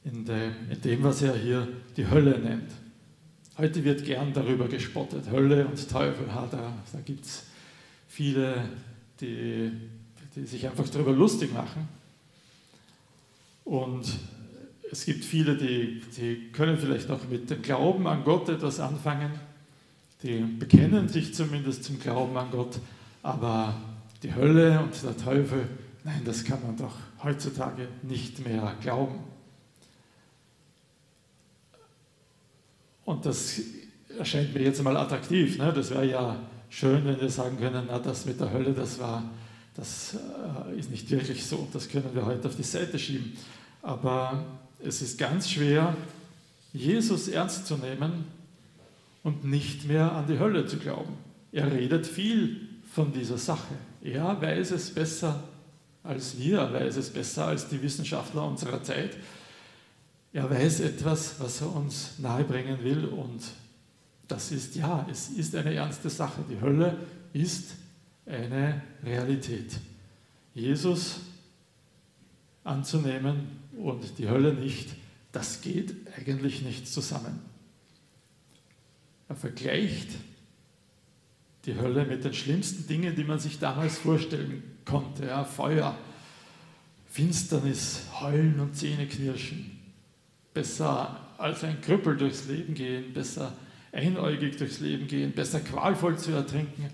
In 0.04 0.26
dem, 0.26 0.52
in 0.70 0.82
dem, 0.82 1.02
was 1.02 1.22
er 1.22 1.38
hier 1.38 1.66
die 1.96 2.06
Hölle 2.06 2.38
nennt. 2.38 2.70
Heute 3.58 3.82
wird 3.86 4.04
gern 4.04 4.34
darüber 4.34 4.68
gespottet, 4.68 5.32
Hölle 5.32 5.66
und 5.66 5.90
Teufel. 5.90 6.34
Ha, 6.36 6.46
da 6.52 6.74
da 6.92 7.00
gibt 7.00 7.26
es 7.26 7.44
viele, 8.10 8.66
die 9.22 9.72
die 10.36 10.46
sich 10.46 10.68
einfach 10.68 10.90
darüber 10.90 11.14
lustig 11.14 11.54
machen. 11.54 11.88
Und 13.64 14.06
es 14.92 15.06
gibt 15.06 15.24
viele, 15.24 15.56
die, 15.56 16.02
die 16.18 16.52
können 16.52 16.78
vielleicht 16.78 17.10
auch 17.10 17.28
mit 17.30 17.50
dem 17.50 17.62
Glauben 17.62 18.08
an 18.08 18.26
Gott 18.26 18.50
etwas 18.50 18.82
anfangen. 18.82 19.32
Die 20.24 20.40
bekennen 20.40 21.08
sich 21.08 21.34
zumindest 21.34 21.84
zum 21.84 22.00
Glauben 22.00 22.36
an 22.38 22.50
Gott. 22.52 22.80
Aber 23.24 23.76
die 24.24 24.34
Hölle 24.34 24.80
und 24.82 24.92
der 25.04 25.16
Teufel, 25.18 25.68
nein, 26.04 26.22
das 26.26 26.44
kann 26.44 26.62
man 26.66 26.76
doch 26.76 26.96
heutzutage 27.24 27.88
nicht 28.04 28.46
mehr 28.46 28.76
glauben. 28.82 29.20
Und 33.06 33.26
das 33.26 33.62
erscheint 34.18 34.54
mir 34.54 34.64
jetzt 34.64 34.84
mal 34.84 34.98
attraktiv. 34.98 35.58
Ne? 35.58 35.72
Das 35.74 35.92
wäre 35.92 36.06
ja 36.06 36.36
schön, 36.70 37.06
wenn 37.06 37.22
wir 37.22 37.30
sagen 37.30 37.58
können, 37.58 37.86
na, 37.88 38.00
das 38.00 38.26
mit 38.26 38.40
der 38.40 38.52
Hölle, 38.52 38.74
das 38.74 39.00
war 39.00 39.24
das 39.78 40.16
äh, 40.16 40.80
ist 40.80 40.90
nicht 40.90 41.10
wirklich 41.12 41.46
so, 41.46 41.68
das 41.72 41.88
können 41.88 42.10
wir 42.14 42.26
heute 42.26 42.48
auf 42.48 42.56
die 42.56 42.64
Seite 42.64 42.98
schieben. 42.98 43.38
Aber 43.84 44.44
es 44.84 45.04
ist 45.04 45.20
ganz 45.20 45.50
schwer, 45.50 45.96
Jesus 46.74 47.28
ernst 47.28 47.68
zu 47.68 47.78
nehmen 47.78 48.26
und 49.24 49.44
nicht 49.44 49.86
mehr 49.86 50.12
an 50.12 50.28
die 50.28 50.40
Hölle 50.40 50.66
zu 50.66 50.78
glauben. 50.78 51.14
Er 51.52 51.72
redet 51.72 52.06
viel 52.06 52.68
von 52.92 53.12
dieser 53.12 53.38
Sache. 53.38 53.74
Er 54.02 54.42
weiß 54.42 54.72
es 54.72 54.92
besser 54.92 55.44
als 56.04 56.38
wir, 56.40 56.60
er 56.60 56.74
weiß 56.74 56.96
es 56.98 57.10
besser 57.10 57.48
als 57.48 57.68
die 57.68 57.82
Wissenschaftler 57.82 58.46
unserer 58.46 58.82
Zeit. 58.82 59.18
Er 60.32 60.50
weiß 60.50 60.80
etwas, 60.82 61.36
was 61.40 61.62
er 61.62 61.76
uns 61.76 62.20
nahebringen 62.20 62.84
will 62.84 63.06
und 63.06 63.42
das 64.28 64.52
ist 64.52 64.76
ja, 64.76 65.06
es 65.10 65.30
ist 65.30 65.56
eine 65.56 65.74
ernste 65.74 66.10
Sache. 66.10 66.44
Die 66.50 66.60
Hölle 66.60 66.98
ist 67.34 67.76
eine 68.26 68.82
Realität. 69.04 69.78
Jesus 70.54 71.22
anzunehmen 72.64 73.48
und 73.78 74.18
die 74.18 74.28
Hölle 74.28 74.54
nicht, 74.54 74.90
das 75.32 75.62
geht 75.62 75.96
eigentlich 76.18 76.62
nicht 76.62 76.88
zusammen. 76.88 77.40
Er 79.30 79.36
vergleicht 79.36 80.10
die 81.66 81.76
Hölle 81.76 82.06
mit 82.06 82.24
den 82.24 82.34
schlimmsten 82.34 82.88
Dingen, 82.88 83.16
die 83.16 83.26
man 83.26 83.40
sich 83.40 83.60
damals 83.60 83.98
vorstellen 83.98 84.64
konnte. 84.86 85.26
Ja, 85.26 85.44
Feuer, 85.44 85.98
Finsternis, 87.08 88.04
Heulen 88.22 88.60
und 88.60 88.76
Zähneknirschen. 88.76 89.78
Besser 90.54 91.28
als 91.38 91.64
ein 91.64 91.82
Krüppel 91.82 92.16
durchs 92.18 92.48
Leben 92.48 92.74
gehen, 92.74 93.14
besser 93.14 93.54
einäugig 93.92 94.58
durchs 94.58 94.80
Leben 94.80 95.08
gehen, 95.08 95.34
besser 95.34 95.60
qualvoll 95.60 96.18
zu 96.18 96.32
ertrinken 96.32 96.90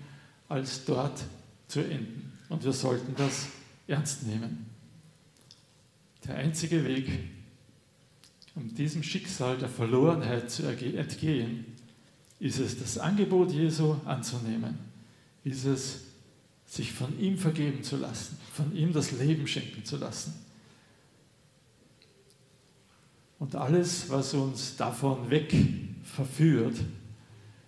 als 0.48 0.84
dort 0.84 1.24
zu 1.68 1.80
enden. 1.80 2.32
Und 2.48 2.64
wir 2.64 2.72
sollten 2.72 3.14
das 3.16 3.48
ernst 3.86 4.26
nehmen. 4.26 4.66
Der 6.26 6.36
einzige 6.36 6.84
Weg, 6.84 7.10
um 8.54 8.74
diesem 8.74 9.02
Schicksal 9.02 9.58
der 9.58 9.68
Verlorenheit 9.68 10.50
zu 10.50 10.66
entgehen, 10.66 11.66
ist 12.40 12.58
es, 12.58 12.78
das 12.78 12.98
Angebot 12.98 13.52
Jesu 13.52 13.96
anzunehmen, 14.04 14.78
ist 15.44 15.64
es, 15.64 16.00
sich 16.66 16.92
von 16.92 17.18
ihm 17.20 17.38
vergeben 17.38 17.82
zu 17.82 17.96
lassen, 17.96 18.38
von 18.52 18.74
ihm 18.74 18.92
das 18.92 19.12
Leben 19.12 19.46
schenken 19.46 19.84
zu 19.84 19.96
lassen. 19.96 20.34
Und 23.38 23.54
alles, 23.54 24.08
was 24.08 24.34
uns 24.34 24.76
davon 24.76 25.30
weg 25.30 25.54
verführt, 26.02 26.76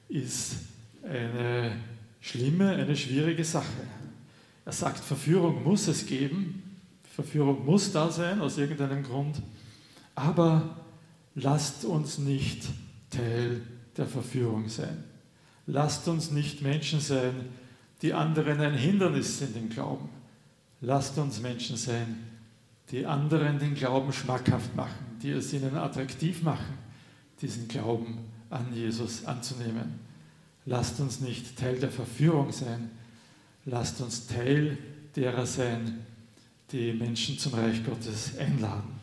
ist 0.08 0.56
eine 1.02 1.76
schlimme, 2.20 2.70
eine 2.70 2.96
schwierige 2.96 3.44
Sache. 3.44 3.86
Er 4.64 4.72
sagt, 4.72 5.04
Verführung 5.04 5.62
muss 5.62 5.86
es 5.88 6.06
geben, 6.06 6.80
Verführung 7.14 7.64
muss 7.64 7.92
da 7.92 8.10
sein 8.10 8.40
aus 8.40 8.58
irgendeinem 8.58 9.02
Grund, 9.02 9.40
aber 10.14 10.76
lasst 11.34 11.84
uns 11.84 12.18
nicht 12.18 12.64
Teil 13.10 13.60
der 13.96 14.06
Verführung 14.06 14.68
sein. 14.68 15.04
Lasst 15.66 16.06
uns 16.08 16.30
nicht 16.30 16.62
Menschen 16.62 17.00
sein, 17.00 17.46
die 18.02 18.12
anderen 18.12 18.60
ein 18.60 18.74
Hindernis 18.74 19.38
sind 19.38 19.56
im 19.56 19.68
Glauben. 19.68 20.08
Lasst 20.80 21.18
uns 21.18 21.40
Menschen 21.40 21.76
sein, 21.76 22.18
die 22.90 23.06
anderen 23.06 23.58
den 23.58 23.74
Glauben 23.74 24.12
schmackhaft 24.12 24.76
machen, 24.76 25.16
die 25.22 25.30
es 25.30 25.52
ihnen 25.52 25.76
attraktiv 25.76 26.42
machen, 26.42 26.78
diesen 27.40 27.66
Glauben 27.66 28.18
an 28.50 28.72
Jesus 28.72 29.24
anzunehmen. 29.24 29.98
Lasst 30.66 31.00
uns 31.00 31.20
nicht 31.20 31.56
Teil 31.58 31.78
der 31.78 31.90
Verführung 31.90 32.52
sein, 32.52 32.90
lasst 33.64 34.00
uns 34.00 34.26
Teil 34.26 34.78
derer 35.14 35.46
sein, 35.46 36.04
die 36.70 36.92
Menschen 36.92 37.38
zum 37.38 37.54
Reich 37.54 37.84
Gottes 37.84 38.36
einladen. 38.38 38.95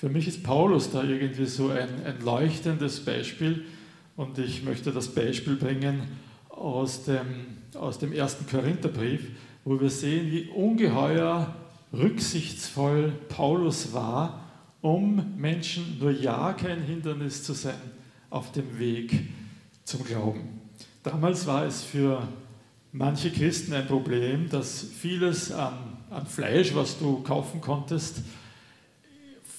Für 0.00 0.08
mich 0.08 0.26
ist 0.26 0.42
Paulus 0.42 0.90
da 0.90 1.04
irgendwie 1.04 1.44
so 1.44 1.68
ein, 1.68 2.06
ein 2.06 2.22
leuchtendes 2.24 3.00
Beispiel 3.00 3.66
und 4.16 4.38
ich 4.38 4.64
möchte 4.64 4.92
das 4.92 5.08
Beispiel 5.08 5.56
bringen 5.56 6.04
aus 6.48 7.04
dem, 7.04 7.26
aus 7.74 7.98
dem 7.98 8.14
ersten 8.14 8.46
Korintherbrief, 8.46 9.28
wo 9.62 9.78
wir 9.78 9.90
sehen, 9.90 10.32
wie 10.32 10.48
ungeheuer 10.48 11.54
rücksichtsvoll 11.92 13.12
Paulus 13.28 13.92
war, 13.92 14.48
um 14.80 15.34
Menschen 15.36 15.98
nur 16.00 16.12
ja 16.12 16.54
kein 16.54 16.80
Hindernis 16.80 17.44
zu 17.44 17.52
sein 17.52 17.74
auf 18.30 18.52
dem 18.52 18.78
Weg 18.78 19.28
zum 19.84 20.02
Glauben. 20.02 20.60
Damals 21.02 21.46
war 21.46 21.66
es 21.66 21.82
für 21.84 22.26
manche 22.90 23.30
Christen 23.30 23.74
ein 23.74 23.86
Problem, 23.86 24.48
dass 24.48 24.82
vieles 24.82 25.52
an, 25.52 25.74
an 26.08 26.24
Fleisch, 26.24 26.74
was 26.74 26.98
du 26.98 27.22
kaufen 27.22 27.60
konntest, 27.60 28.22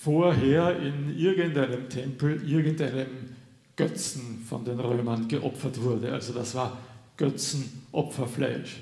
vorher 0.04 0.80
in 0.80 1.16
irgendeinem 1.16 1.88
Tempel, 1.88 2.42
irgendeinem 2.50 3.36
Götzen 3.76 4.44
von 4.50 4.66
den 4.66 4.80
Römern 4.80 5.28
geopfert 5.28 5.80
wurde. 5.82 6.12
Also 6.12 6.34
das 6.34 6.56
war 6.56 6.78
Götzenopferfleisch. 7.18 8.82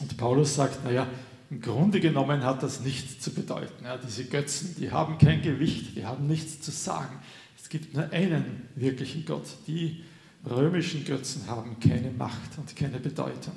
Und 0.00 0.16
Paulus 0.18 0.54
sagt, 0.54 0.84
naja, 0.84 1.06
im 1.48 1.60
Grunde 1.62 2.00
genommen 2.00 2.44
hat 2.44 2.62
das 2.62 2.80
nichts 2.80 3.20
zu 3.20 3.32
bedeuten. 3.32 3.84
Ja, 3.84 3.96
diese 3.96 4.24
Götzen, 4.24 4.74
die 4.78 4.90
haben 4.90 5.16
kein 5.16 5.40
Gewicht, 5.40 5.96
die 5.96 6.04
haben 6.04 6.26
nichts 6.26 6.60
zu 6.60 6.70
sagen. 6.70 7.16
Es 7.58 7.70
gibt 7.70 7.94
nur 7.94 8.10
einen 8.12 8.68
wirklichen 8.74 9.24
Gott. 9.24 9.46
Die 9.66 10.04
römischen 10.48 11.04
Götzen 11.04 11.46
haben 11.46 11.80
keine 11.80 12.10
Macht 12.10 12.58
und 12.58 12.76
keine 12.76 12.98
Bedeutung. 12.98 13.54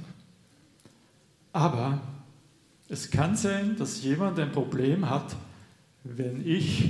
Aber 1.51 1.99
es 2.87 3.11
kann 3.11 3.35
sein, 3.35 3.75
dass 3.77 4.01
jemand 4.01 4.39
ein 4.39 4.51
Problem 4.51 5.09
hat, 5.09 5.35
wenn 6.03 6.47
ich 6.47 6.83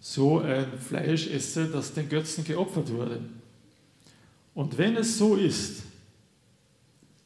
so 0.00 0.40
ein 0.40 0.66
Fleisch 0.78 1.26
esse, 1.28 1.66
das 1.66 1.94
den 1.94 2.08
Götzen 2.08 2.44
geopfert 2.44 2.90
wurde. 2.92 3.20
Und 4.54 4.78
wenn 4.78 4.96
es 4.96 5.18
so 5.18 5.36
ist, 5.36 5.82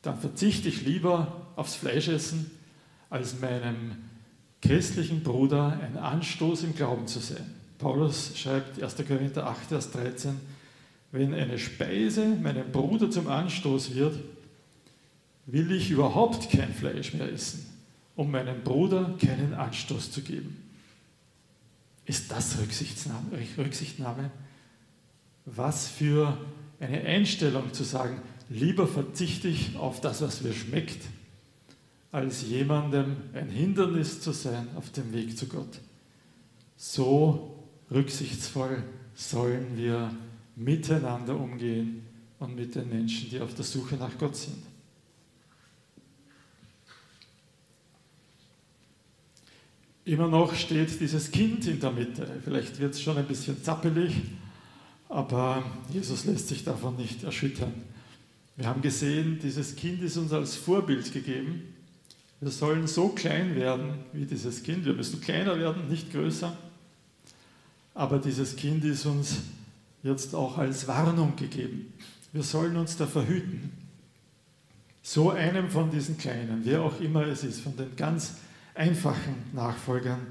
dann 0.02 0.18
verzichte 0.18 0.68
ich 0.68 0.84
lieber 0.84 1.46
aufs 1.56 1.76
Fleischessen, 1.76 2.50
als 3.08 3.40
meinem 3.40 3.96
christlichen 4.60 5.22
Bruder 5.22 5.78
ein 5.82 5.96
Anstoß 5.96 6.64
im 6.64 6.74
Glauben 6.74 7.06
zu 7.06 7.20
sein. 7.20 7.54
Paulus 7.78 8.32
schreibt 8.36 8.82
1. 8.82 8.96
Korinther 9.06 9.46
8, 9.46 9.66
Vers 9.66 9.90
13, 9.90 10.40
wenn 11.10 11.34
eine 11.34 11.58
Speise 11.58 12.26
meinem 12.26 12.70
Bruder 12.72 13.10
zum 13.10 13.28
Anstoß 13.28 13.94
wird, 13.94 14.18
will 15.46 15.72
ich 15.72 15.90
überhaupt 15.90 16.50
kein 16.50 16.72
Fleisch 16.72 17.12
mehr 17.12 17.30
essen, 17.30 17.66
um 18.16 18.30
meinem 18.30 18.62
Bruder 18.62 19.14
keinen 19.20 19.52
Anstoß 19.52 20.10
zu 20.10 20.22
geben. 20.22 20.61
Ist 22.12 22.30
das 22.30 22.58
Rücksichtnahme? 22.58 23.30
Rücksichtnahme? 23.56 24.30
Was 25.46 25.88
für 25.88 26.36
eine 26.78 27.00
Einstellung 27.00 27.72
zu 27.72 27.84
sagen, 27.84 28.20
lieber 28.50 28.86
verzichte 28.86 29.48
ich 29.48 29.76
auf 29.78 30.02
das, 30.02 30.20
was 30.20 30.42
mir 30.42 30.52
schmeckt, 30.52 31.06
als 32.10 32.42
jemandem 32.42 33.16
ein 33.32 33.48
Hindernis 33.48 34.20
zu 34.20 34.32
sein 34.32 34.68
auf 34.76 34.92
dem 34.92 35.14
Weg 35.14 35.38
zu 35.38 35.46
Gott. 35.46 35.80
So 36.76 37.64
rücksichtsvoll 37.90 38.82
sollen 39.14 39.78
wir 39.78 40.14
miteinander 40.54 41.40
umgehen 41.40 42.02
und 42.40 42.54
mit 42.54 42.74
den 42.74 42.90
Menschen, 42.90 43.30
die 43.30 43.40
auf 43.40 43.54
der 43.54 43.64
Suche 43.64 43.94
nach 43.94 44.18
Gott 44.18 44.36
sind. 44.36 44.62
Immer 50.04 50.26
noch 50.26 50.54
steht 50.54 51.00
dieses 51.00 51.30
Kind 51.30 51.66
in 51.68 51.78
der 51.78 51.92
Mitte. 51.92 52.26
Vielleicht 52.42 52.80
wird 52.80 52.94
es 52.94 53.00
schon 53.00 53.16
ein 53.16 53.26
bisschen 53.26 53.62
zappelig, 53.62 54.12
aber 55.08 55.62
Jesus 55.92 56.24
lässt 56.24 56.48
sich 56.48 56.64
davon 56.64 56.96
nicht 56.96 57.22
erschüttern. 57.22 57.72
Wir 58.56 58.66
haben 58.66 58.82
gesehen, 58.82 59.38
dieses 59.40 59.76
Kind 59.76 60.02
ist 60.02 60.16
uns 60.16 60.32
als 60.32 60.56
Vorbild 60.56 61.12
gegeben. 61.12 61.62
Wir 62.40 62.50
sollen 62.50 62.88
so 62.88 63.10
klein 63.10 63.54
werden 63.54 63.94
wie 64.12 64.26
dieses 64.26 64.64
Kind. 64.64 64.84
Wir 64.84 64.94
müssen 64.94 65.20
kleiner 65.20 65.56
werden, 65.60 65.88
nicht 65.88 66.10
größer. 66.10 66.56
Aber 67.94 68.18
dieses 68.18 68.56
Kind 68.56 68.84
ist 68.84 69.06
uns 69.06 69.36
jetzt 70.02 70.34
auch 70.34 70.58
als 70.58 70.88
Warnung 70.88 71.36
gegeben. 71.36 71.92
Wir 72.32 72.42
sollen 72.42 72.76
uns 72.76 72.96
da 72.96 73.06
verhüten. 73.06 73.70
So 75.02 75.30
einem 75.30 75.70
von 75.70 75.90
diesen 75.92 76.18
Kleinen, 76.18 76.62
wer 76.64 76.82
auch 76.82 77.00
immer 77.00 77.26
es 77.26 77.44
ist, 77.44 77.60
von 77.60 77.76
den 77.76 77.94
ganz 77.94 78.34
einfachen 78.74 79.44
Nachfolgern, 79.52 80.26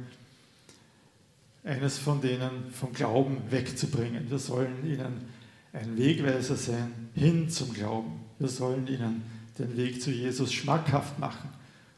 eines 1.63 1.97
von 1.97 2.21
denen 2.21 2.71
vom 2.71 2.91
Glauben 2.93 3.37
wegzubringen. 3.49 4.29
Wir 4.29 4.39
sollen 4.39 4.85
ihnen 4.85 5.25
ein 5.73 5.97
Wegweiser 5.97 6.55
sein 6.55 6.91
hin 7.13 7.49
zum 7.49 7.73
Glauben. 7.73 8.19
Wir 8.39 8.49
sollen 8.49 8.87
ihnen 8.87 9.23
den 9.59 9.77
Weg 9.77 10.01
zu 10.01 10.11
Jesus 10.11 10.51
schmackhaft 10.51 11.19
machen 11.19 11.49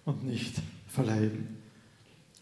und 0.05 0.25
nicht 0.25 0.55
verleiden. 0.87 1.57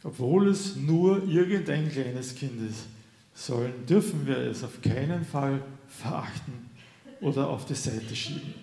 Obwohl 0.03 0.49
es 0.49 0.75
nur 0.75 1.27
irgendein 1.27 1.91
kleines 1.91 2.35
Kind 2.35 2.67
ist, 2.67 2.87
sollen, 3.33 3.85
dürfen 3.85 4.25
wir 4.25 4.37
es 4.37 4.63
auf 4.63 4.81
keinen 4.81 5.23
Fall 5.23 5.61
verachten 5.87 6.69
oder 7.21 7.49
auf 7.49 7.65
die 7.65 7.75
Seite 7.75 8.15
schieben. 8.15 8.53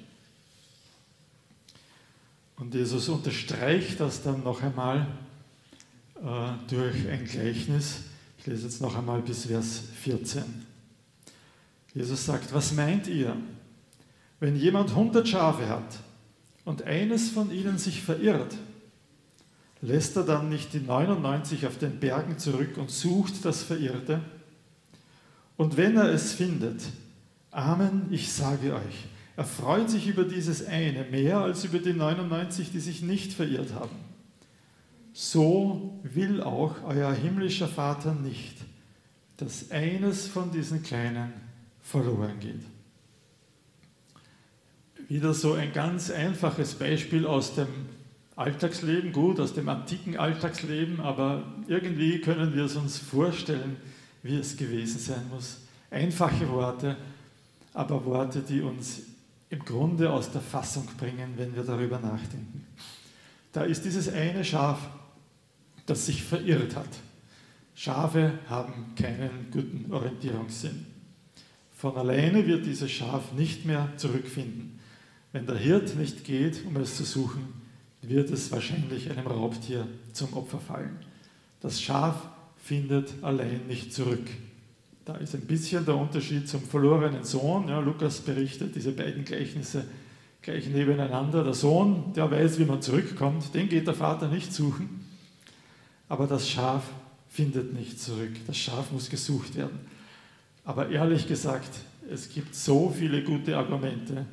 Und 2.57 2.75
Jesus 2.75 3.09
unterstreicht 3.09 4.01
das 4.01 4.23
dann 4.23 4.43
noch 4.43 4.63
einmal 4.63 5.07
durch 6.69 7.09
ein 7.09 7.25
Gleichnis. 7.25 8.01
Ich 8.39 8.47
lese 8.47 8.65
jetzt 8.65 8.81
noch 8.81 8.97
einmal 8.97 9.23
bis 9.23 9.47
Vers 9.47 9.83
14. 10.03 10.43
Jesus 11.95 12.27
sagt, 12.27 12.53
was 12.53 12.73
meint 12.73 13.07
ihr, 13.07 13.37
wenn 14.41 14.57
jemand 14.57 14.91
100 14.91 15.27
Schafe 15.27 15.69
hat 15.69 15.99
und 16.65 16.83
eines 16.83 17.31
von 17.31 17.51
ihnen 17.51 17.79
sich 17.79 18.03
verirrt, 18.03 18.55
lässt 19.81 20.17
er 20.17 20.25
dann 20.25 20.49
nicht 20.49 20.73
die 20.73 20.81
99 20.81 21.67
auf 21.67 21.79
den 21.79 21.99
Bergen 21.99 22.39
zurück 22.39 22.77
und 22.77 22.91
sucht 22.91 23.45
das 23.45 23.63
Verirrte? 23.63 24.21
Und 25.57 25.77
wenn 25.77 25.97
er 25.97 26.11
es 26.11 26.33
findet, 26.33 26.83
Amen, 27.51 28.07
ich 28.11 28.33
sage 28.33 28.75
euch, 28.75 29.07
er 29.37 29.45
freut 29.45 29.89
sich 29.89 30.07
über 30.07 30.25
dieses 30.25 30.67
eine 30.67 31.05
mehr 31.05 31.39
als 31.39 31.65
über 31.65 31.79
die 31.79 31.95
99, 31.95 32.71
die 32.71 32.81
sich 32.81 33.03
nicht 33.03 33.33
verirrt 33.33 33.73
haben 33.73 34.08
so 35.21 35.99
will 36.05 36.41
auch 36.45 36.77
euer 36.85 37.13
himmlischer 37.13 37.67
Vater 37.67 38.15
nicht, 38.15 38.55
dass 39.37 39.73
eines 39.73 40.29
von 40.29 40.53
diesen 40.53 40.85
Kleinen 40.85 41.33
verloren 41.83 42.39
geht. 42.39 42.63
Wieder 45.09 45.35
so 45.35 45.55
ein 45.55 45.73
ganz 45.73 46.13
einfaches 46.13 46.77
Beispiel 46.77 47.27
aus 47.27 47.57
dem 47.57 47.67
Alltagsleben, 48.37 49.11
gut, 49.11 49.41
aus 49.41 49.55
dem 49.55 49.69
antiken 49.69 50.17
Alltagsleben, 50.17 51.01
aber 51.01 51.43
irgendwie 51.67 52.21
können 52.21 52.55
wir 52.55 52.67
es 52.67 52.77
uns 52.77 52.99
vorstellen, 52.99 53.77
wie 54.23 54.37
es 54.37 54.57
gewesen 54.57 55.01
sein 55.01 55.29
muss. 55.31 55.63
Einfache 55.91 56.49
Worte, 56.49 56.97
aber 57.75 58.05
Worte, 58.05 58.41
die 58.43 58.61
uns 58.61 59.01
im 59.51 59.65
Grunde 59.65 60.13
aus 60.13 60.31
der 60.31 60.43
Fassung 60.43 60.87
bringen, 60.97 61.33
wenn 61.37 61.57
wir 61.57 61.65
darüber 61.65 61.99
nachdenken. 61.99 62.65
Da 63.53 63.63
ist 63.63 63.85
dieses 63.85 64.09
eine 64.13 64.45
Schaf, 64.45 64.79
das 65.89 66.07
sich 66.07 66.23
verirrt 66.23 66.77
hat. 66.77 66.89
Schafe 67.75 68.33
haben 68.49 68.95
keinen 68.95 69.49
guten 69.51 69.91
Orientierungssinn. 69.91 70.87
Von 71.75 71.97
alleine 71.97 72.47
wird 72.47 72.67
dieses 72.67 72.91
Schaf 72.91 73.33
nicht 73.33 73.65
mehr 73.65 73.89
zurückfinden. 73.97 74.79
Wenn 75.33 75.47
der 75.47 75.57
Hirt 75.57 75.97
nicht 75.97 76.25
geht, 76.25 76.65
um 76.67 76.77
es 76.77 76.97
zu 76.97 77.05
suchen, 77.05 77.49
wird 78.03 78.31
es 78.31 78.53
wahrscheinlich 78.53 79.11
einem 79.11 79.27
Raubtier 79.27 79.87
zum 80.13 80.33
Opfer 80.35 80.59
fallen. 80.59 80.99
Das 81.61 81.81
Schaf 81.81 82.29
findet 82.57 83.15
allein 83.23 83.67
nicht 83.67 83.95
zurück. 83.95 84.29
Da 85.05 85.15
ist 85.17 85.35
ein 85.35 85.47
bisschen 85.47 85.87
der 85.87 85.97
Unterschied 85.97 86.49
zum 86.49 86.61
verlorenen 86.61 87.25
Sohn. 87.25 87.69
Ja, 87.69 87.81
Lukas 87.81 88.21
berichtet 88.21 88.75
diese 88.75 88.93
beiden 88.93 89.25
Gleichnisse 89.25 89.85
gleich 90.43 90.69
nebeneinander. 90.69 91.45
Der 91.45 91.55
Sohn, 91.55 92.13
der 92.15 92.31
weiß, 92.31 92.59
wie 92.59 92.67
man 92.67 92.83
zurückkommt, 92.83 93.55
den 93.55 93.69
geht 93.69 93.87
der 93.87 93.95
Vater 93.95 94.29
nicht 94.29 94.53
suchen 94.53 95.08
aber 96.09 96.27
das 96.27 96.49
Schaf 96.49 96.85
findet 97.29 97.75
nicht 97.75 98.01
zurück. 98.01 98.33
Das 98.47 98.57
Schaf 98.57 98.91
muss 98.91 99.11
gesucht 99.11 99.55
werden. 99.55 99.79
Aber 100.65 100.89
ehrlich 100.91 101.29
gesagt, 101.29 101.71
es 102.11 102.31
gibt 102.31 102.55
so 102.55 102.91
viele 102.91 103.23
gute 103.23 103.57
Argumente, 103.57 104.27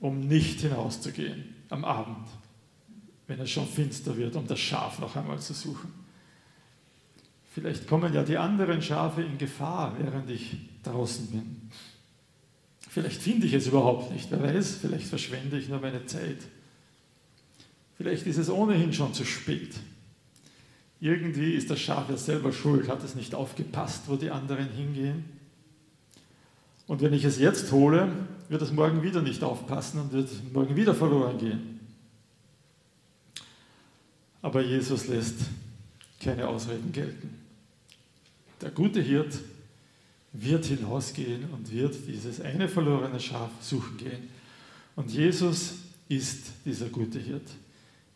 um 0.00 0.26
nicht 0.26 0.60
hinauszugehen 0.60 1.54
am 1.70 1.84
Abend. 1.84 2.26
wenn 3.28 3.40
es 3.40 3.50
schon 3.50 3.66
finster 3.66 4.16
wird, 4.16 4.36
um 4.36 4.46
das 4.46 4.58
Schaf 4.58 4.98
noch 5.00 5.14
einmal 5.14 5.38
zu 5.38 5.52
suchen. 5.52 5.92
Vielleicht 7.52 7.86
kommen 7.86 8.14
ja 8.14 8.22
die 8.22 8.38
anderen 8.38 8.80
Schafe 8.80 9.22
in 9.22 9.36
Gefahr, 9.36 9.94
während 9.98 10.30
ich 10.30 10.56
draußen 10.82 11.26
bin. 11.26 11.70
Vielleicht 12.88 13.20
finde 13.20 13.46
ich 13.46 13.52
es 13.52 13.66
überhaupt 13.66 14.10
nicht, 14.12 14.30
wer 14.30 14.42
weiß, 14.42 14.76
vielleicht 14.80 15.06
verschwende 15.06 15.58
ich 15.58 15.68
nur 15.68 15.78
meine 15.78 16.06
Zeit. 16.06 16.38
Vielleicht 17.98 18.26
ist 18.26 18.38
es 18.38 18.48
ohnehin 18.48 18.94
schon 18.94 19.12
zu 19.12 19.26
spät. 19.26 19.74
Irgendwie 21.00 21.52
ist 21.52 21.70
das 21.70 21.80
Schaf 21.80 22.08
ja 22.10 22.16
selber 22.16 22.52
schuld, 22.52 22.88
hat 22.88 23.04
es 23.04 23.14
nicht 23.14 23.34
aufgepasst, 23.34 24.02
wo 24.06 24.16
die 24.16 24.30
anderen 24.30 24.68
hingehen. 24.68 25.24
Und 26.86 27.02
wenn 27.02 27.12
ich 27.12 27.24
es 27.24 27.38
jetzt 27.38 27.70
hole, 27.70 28.08
wird 28.48 28.62
es 28.62 28.72
morgen 28.72 29.02
wieder 29.02 29.22
nicht 29.22 29.44
aufpassen 29.44 30.00
und 30.00 30.12
wird 30.12 30.28
morgen 30.52 30.74
wieder 30.74 30.94
verloren 30.94 31.38
gehen. 31.38 31.80
Aber 34.42 34.62
Jesus 34.62 35.06
lässt 35.06 35.36
keine 36.20 36.48
Ausreden 36.48 36.90
gelten. 36.92 37.38
Der 38.60 38.70
gute 38.70 39.00
Hirt 39.00 39.38
wird 40.32 40.64
hinausgehen 40.66 41.44
und 41.52 41.70
wird 41.72 41.96
dieses 42.06 42.40
eine 42.40 42.68
verlorene 42.68 43.20
Schaf 43.20 43.50
suchen 43.60 43.96
gehen. 43.98 44.28
Und 44.96 45.12
Jesus 45.12 45.74
ist 46.08 46.46
dieser 46.64 46.88
gute 46.88 47.18
Hirt. 47.18 47.48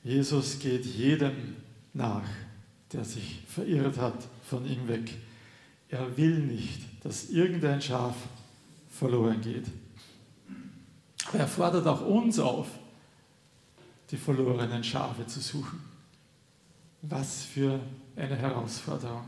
Jesus 0.03 0.59
geht 0.59 0.85
jedem 0.85 1.57
nach, 1.95 2.25
der 2.93 3.05
sich 3.05 3.43
verirrt 3.47 3.99
hat 3.99 4.29
von 4.43 4.65
ihm 4.67 4.89
weg. 4.89 5.15
Er 5.89 6.17
will 6.17 6.39
nicht, 6.39 6.81
dass 7.05 7.31
irgendein 7.31 7.81
Schaf 7.81 8.15
verloren 8.91 9.41
geht. 9.41 9.67
Er 11.33 11.47
fordert 11.47 11.87
auch 11.87 12.07
uns 12.07 12.39
auf, 12.39 12.69
die 14.11 14.17
verlorenen 14.17 14.85
Schafe 14.85 15.27
zu 15.27 15.41
suchen. 15.41 15.81
Was 17.03 17.45
für 17.45 17.81
eine 18.17 18.37
Herausforderung. 18.37 19.25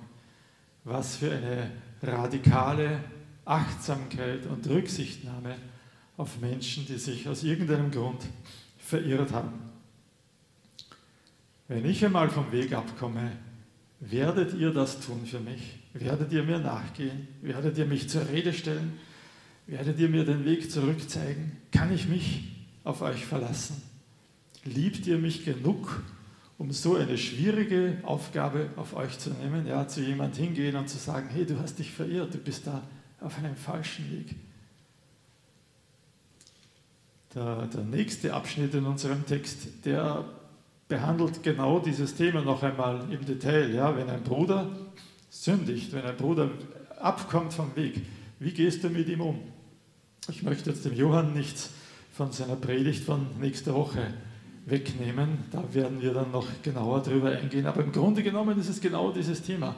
Was 0.85 1.16
für 1.16 1.33
eine 1.33 1.70
radikale 2.03 3.00
Achtsamkeit 3.44 4.46
und 4.46 4.66
Rücksichtnahme 4.68 5.57
auf 6.16 6.40
Menschen, 6.40 6.87
die 6.87 6.98
sich 6.98 7.29
aus 7.29 7.42
irgendeinem 7.42 7.90
Grund 7.90 8.22
verirrt 8.79 9.33
haben. 9.33 9.53
Wenn 11.66 11.85
ich 11.87 12.05
einmal 12.05 12.29
vom 12.29 12.53
Weg 12.53 12.72
abkomme, 12.72 13.33
werdet 14.10 14.54
ihr 14.54 14.70
das 14.70 15.00
tun 15.00 15.26
für 15.26 15.40
mich? 15.40 15.78
Werdet 15.92 16.32
ihr 16.32 16.42
mir 16.42 16.58
nachgehen? 16.58 17.28
Werdet 17.42 17.78
ihr 17.78 17.86
mich 17.86 18.08
zur 18.08 18.28
Rede 18.28 18.52
stellen? 18.52 18.94
Werdet 19.66 19.98
ihr 19.98 20.08
mir 20.08 20.24
den 20.24 20.44
Weg 20.44 20.70
zurück 20.70 21.08
zeigen? 21.08 21.56
Kann 21.72 21.92
ich 21.92 22.08
mich 22.08 22.48
auf 22.82 23.02
euch 23.02 23.24
verlassen? 23.24 23.80
Liebt 24.64 25.06
ihr 25.06 25.18
mich 25.18 25.44
genug, 25.44 26.02
um 26.58 26.70
so 26.70 26.96
eine 26.96 27.18
schwierige 27.18 27.98
Aufgabe 28.02 28.70
auf 28.76 28.94
euch 28.94 29.18
zu 29.18 29.30
nehmen, 29.30 29.66
ja, 29.66 29.88
zu 29.88 30.00
jemand 30.00 30.36
hingehen 30.36 30.76
und 30.76 30.88
zu 30.88 30.98
sagen, 30.98 31.28
hey, 31.30 31.44
du 31.44 31.58
hast 31.58 31.78
dich 31.78 31.90
verirrt, 31.90 32.34
du 32.34 32.38
bist 32.38 32.66
da 32.66 32.82
auf 33.20 33.38
einem 33.38 33.56
falschen 33.56 34.10
Weg. 34.10 34.36
Der, 37.34 37.66
der 37.66 37.82
nächste 37.82 38.32
Abschnitt 38.32 38.74
in 38.74 38.86
unserem 38.86 39.26
Text, 39.26 39.84
der 39.84 40.24
behandelt 40.88 41.42
genau 41.42 41.78
dieses 41.78 42.14
Thema 42.14 42.42
noch 42.42 42.62
einmal 42.62 43.10
im 43.10 43.24
Detail. 43.24 43.74
Ja, 43.74 43.96
wenn 43.96 44.08
ein 44.10 44.22
Bruder 44.22 44.70
sündigt, 45.30 45.92
wenn 45.92 46.04
ein 46.04 46.16
Bruder 46.16 46.50
abkommt 47.00 47.52
vom 47.52 47.74
Weg, 47.76 48.02
wie 48.38 48.52
gehst 48.52 48.84
du 48.84 48.90
mit 48.90 49.08
ihm 49.08 49.20
um? 49.20 49.38
Ich 50.28 50.42
möchte 50.42 50.70
jetzt 50.70 50.84
dem 50.84 50.94
Johann 50.94 51.32
nichts 51.34 51.70
von 52.12 52.32
seiner 52.32 52.56
Predigt 52.56 53.04
von 53.04 53.26
nächster 53.40 53.74
Woche 53.74 54.06
wegnehmen. 54.66 55.38
Da 55.50 55.62
werden 55.72 56.00
wir 56.00 56.14
dann 56.14 56.30
noch 56.30 56.46
genauer 56.62 57.02
drüber 57.02 57.30
eingehen. 57.30 57.66
Aber 57.66 57.82
im 57.82 57.92
Grunde 57.92 58.22
genommen 58.22 58.58
ist 58.58 58.68
es 58.68 58.80
genau 58.80 59.12
dieses 59.12 59.42
Thema, 59.42 59.74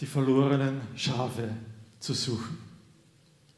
die 0.00 0.06
verlorenen 0.06 0.80
Schafe 0.96 1.50
zu 2.00 2.14
suchen. 2.14 2.58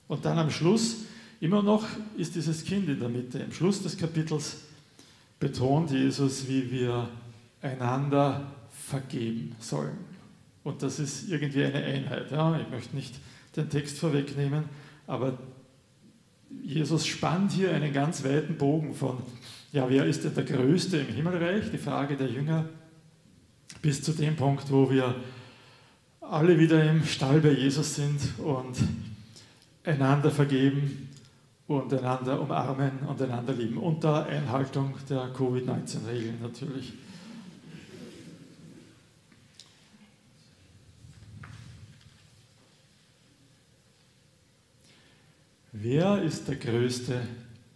Und 0.09 0.24
dann 0.24 0.38
am 0.38 0.50
Schluss, 0.50 1.04
immer 1.40 1.62
noch 1.62 1.85
ist 2.16 2.35
dieses 2.35 2.64
Kind 2.64 2.88
in 2.88 3.00
der 3.00 3.09
Mitte. 3.09 3.38
Im 3.38 3.52
Schluss 3.52 3.82
des 3.82 3.96
Kapitels 3.96 4.59
betont 5.38 5.90
Jesus, 5.90 6.49
wie 6.49 6.70
wir 6.70 7.09
einander 7.61 8.53
vergeben 8.70 9.55
sollen. 9.59 9.99
Und 10.64 10.83
das 10.83 10.99
ist 10.99 11.29
irgendwie 11.29 11.64
eine 11.64 11.83
Einheit. 11.83 12.31
Ja? 12.31 12.59
Ich 12.59 12.68
möchte 12.70 12.96
nicht 12.96 13.14
den 13.55 13.70
Text 13.70 13.99
vorwegnehmen, 13.99 14.64
aber 15.07 15.38
Jesus 16.62 17.07
spannt 17.07 17.53
hier 17.53 17.72
einen 17.72 17.92
ganz 17.92 18.25
weiten 18.25 18.57
Bogen 18.57 18.94
von 18.94 19.22
ja, 19.72 19.88
wer 19.90 20.07
ist 20.07 20.25
denn 20.25 20.35
der 20.35 20.44
Größte 20.44 20.99
im 20.99 21.14
Himmelreich? 21.14 21.70
Die 21.70 21.79
Frage 21.79 22.16
der 22.16 22.29
Jünger 22.29 22.64
bis 23.83 24.03
zu 24.03 24.12
dem 24.12 24.35
Punkt, 24.37 24.70
wo 24.70 24.90
wir 24.90 25.14
alle 26.20 26.59
wieder 26.59 26.88
im 26.90 27.05
Stall 27.05 27.40
bei 27.40 27.51
Jesus 27.51 27.96
sind 27.96 28.20
und 28.38 28.77
einander 29.85 30.31
vergeben 30.31 31.09
und 31.68 31.92
einander 31.92 32.40
umarmen 32.40 33.00
und 33.09 33.20
einander 33.20 33.52
lieben. 33.52 33.79
Unter 33.79 34.26
Einhaltung 34.26 34.94
der 35.09 35.33
Covid-19-Regeln 35.33 36.38
natürlich. 36.40 36.92
Wer 45.72 46.22
ist 46.22 46.48
der 46.48 46.57
Größte 46.57 47.20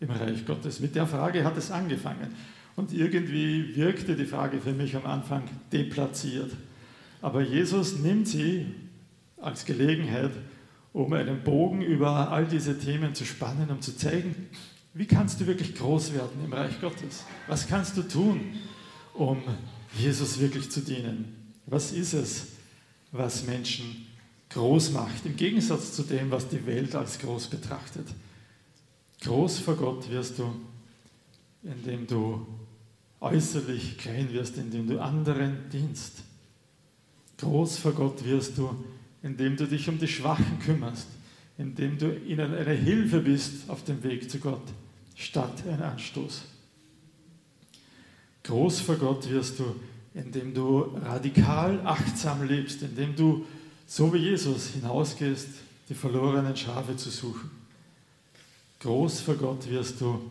im 0.00 0.10
Reich 0.10 0.46
Gottes? 0.46 0.80
Mit 0.80 0.94
der 0.94 1.06
Frage 1.06 1.44
hat 1.44 1.56
es 1.56 1.70
angefangen. 1.70 2.34
Und 2.76 2.92
irgendwie 2.92 3.76
wirkte 3.76 4.16
die 4.16 4.24
Frage 4.24 4.58
für 4.58 4.72
mich 4.72 4.96
am 4.96 5.04
Anfang 5.04 5.42
deplatziert. 5.70 6.52
Aber 7.20 7.42
Jesus 7.42 7.98
nimmt 7.98 8.26
sie 8.26 8.66
als 9.36 9.64
Gelegenheit, 9.66 10.30
um 10.92 11.12
einen 11.12 11.44
Bogen 11.44 11.82
über 11.82 12.30
all 12.30 12.46
diese 12.46 12.78
Themen 12.78 13.14
zu 13.14 13.24
spannen, 13.24 13.70
um 13.70 13.80
zu 13.80 13.96
zeigen, 13.96 14.48
wie 14.92 15.06
kannst 15.06 15.40
du 15.40 15.46
wirklich 15.46 15.76
groß 15.76 16.14
werden 16.14 16.44
im 16.44 16.52
Reich 16.52 16.80
Gottes? 16.80 17.24
Was 17.46 17.68
kannst 17.68 17.96
du 17.96 18.02
tun, 18.02 18.40
um 19.14 19.42
Jesus 19.96 20.40
wirklich 20.40 20.70
zu 20.70 20.80
dienen? 20.80 21.52
Was 21.66 21.92
ist 21.92 22.12
es, 22.12 22.46
was 23.12 23.46
Menschen 23.46 24.06
groß 24.50 24.90
macht, 24.92 25.24
im 25.26 25.36
Gegensatz 25.36 25.94
zu 25.94 26.02
dem, 26.02 26.30
was 26.30 26.48
die 26.48 26.66
Welt 26.66 26.94
als 26.96 27.18
groß 27.20 27.46
betrachtet? 27.46 28.06
Groß 29.20 29.60
vor 29.60 29.76
Gott 29.76 30.10
wirst 30.10 30.38
du, 30.38 30.52
indem 31.62 32.06
du 32.06 32.46
äußerlich 33.20 33.98
klein 33.98 34.32
wirst, 34.32 34.56
indem 34.56 34.88
du 34.88 35.00
anderen 35.00 35.68
dienst. 35.70 36.22
Groß 37.38 37.78
vor 37.78 37.92
Gott 37.92 38.24
wirst 38.24 38.58
du, 38.58 38.74
indem 39.22 39.56
du 39.56 39.66
dich 39.66 39.88
um 39.88 39.98
die 39.98 40.08
Schwachen 40.08 40.58
kümmerst, 40.60 41.08
indem 41.58 41.98
du 41.98 42.16
ihnen 42.16 42.54
eine 42.54 42.72
Hilfe 42.74 43.20
bist 43.20 43.68
auf 43.68 43.84
dem 43.84 44.02
Weg 44.02 44.30
zu 44.30 44.38
Gott, 44.38 44.62
statt 45.14 45.62
ein 45.68 45.82
Anstoß. 45.82 46.44
Groß 48.44 48.80
vor 48.80 48.96
Gott 48.96 49.28
wirst 49.28 49.58
du, 49.58 49.76
indem 50.14 50.54
du 50.54 50.80
radikal 51.04 51.80
achtsam 51.84 52.46
lebst, 52.46 52.82
indem 52.82 53.14
du, 53.14 53.44
so 53.86 54.12
wie 54.14 54.18
Jesus, 54.18 54.68
hinausgehst, 54.68 55.48
die 55.88 55.94
verlorenen 55.94 56.56
Schafe 56.56 56.96
zu 56.96 57.10
suchen. 57.10 57.50
Groß 58.80 59.20
vor 59.20 59.34
Gott 59.34 59.68
wirst 59.68 60.00
du, 60.00 60.30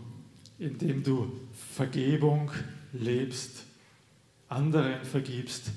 indem 0.58 1.04
du 1.04 1.32
Vergebung 1.76 2.52
lebst, 2.92 3.64
anderen 4.48 5.04
vergibst 5.06 5.72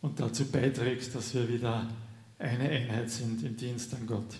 und 0.00 0.18
dazu 0.18 0.46
beiträgst, 0.46 1.14
dass 1.14 1.34
wir 1.34 1.48
wieder 1.48 1.88
eine 2.44 2.68
Einheit 2.68 3.10
sind 3.10 3.42
im 3.42 3.56
Dienst 3.56 3.94
an 3.94 4.06
Gott. 4.06 4.36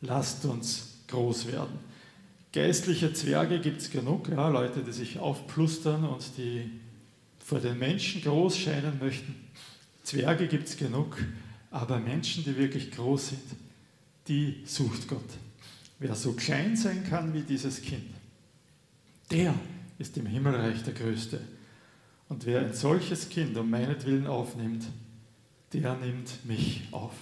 Lasst 0.00 0.44
uns 0.44 0.98
groß 1.08 1.46
werden. 1.46 1.78
Geistliche 2.52 3.12
Zwerge 3.12 3.60
gibt 3.60 3.80
es 3.80 3.90
genug, 3.90 4.28
ja, 4.28 4.48
Leute, 4.48 4.82
die 4.82 4.92
sich 4.92 5.18
aufplustern 5.18 6.04
und 6.04 6.36
die 6.36 6.70
vor 7.38 7.60
den 7.60 7.78
Menschen 7.78 8.22
groß 8.22 8.56
scheinen 8.56 8.98
möchten. 8.98 9.34
Zwerge 10.02 10.46
gibt 10.46 10.68
es 10.68 10.76
genug, 10.76 11.16
aber 11.70 11.98
Menschen, 11.98 12.44
die 12.44 12.56
wirklich 12.56 12.90
groß 12.90 13.30
sind, 13.30 13.42
die 14.28 14.62
sucht 14.64 15.08
Gott. 15.08 15.20
Wer 15.98 16.14
so 16.14 16.32
klein 16.32 16.76
sein 16.76 17.04
kann 17.08 17.34
wie 17.34 17.42
dieses 17.42 17.82
Kind, 17.82 18.10
der 19.30 19.54
ist 19.98 20.16
im 20.16 20.26
Himmelreich 20.26 20.82
der 20.82 20.94
Größte. 20.94 21.40
Und 22.28 22.46
wer 22.46 22.60
ein 22.60 22.74
solches 22.74 23.28
Kind 23.28 23.56
um 23.56 23.70
meinetwillen 23.70 24.26
aufnimmt, 24.26 24.84
der 25.74 25.94
nimmt 25.96 26.44
mich 26.44 26.82
auf. 26.92 27.12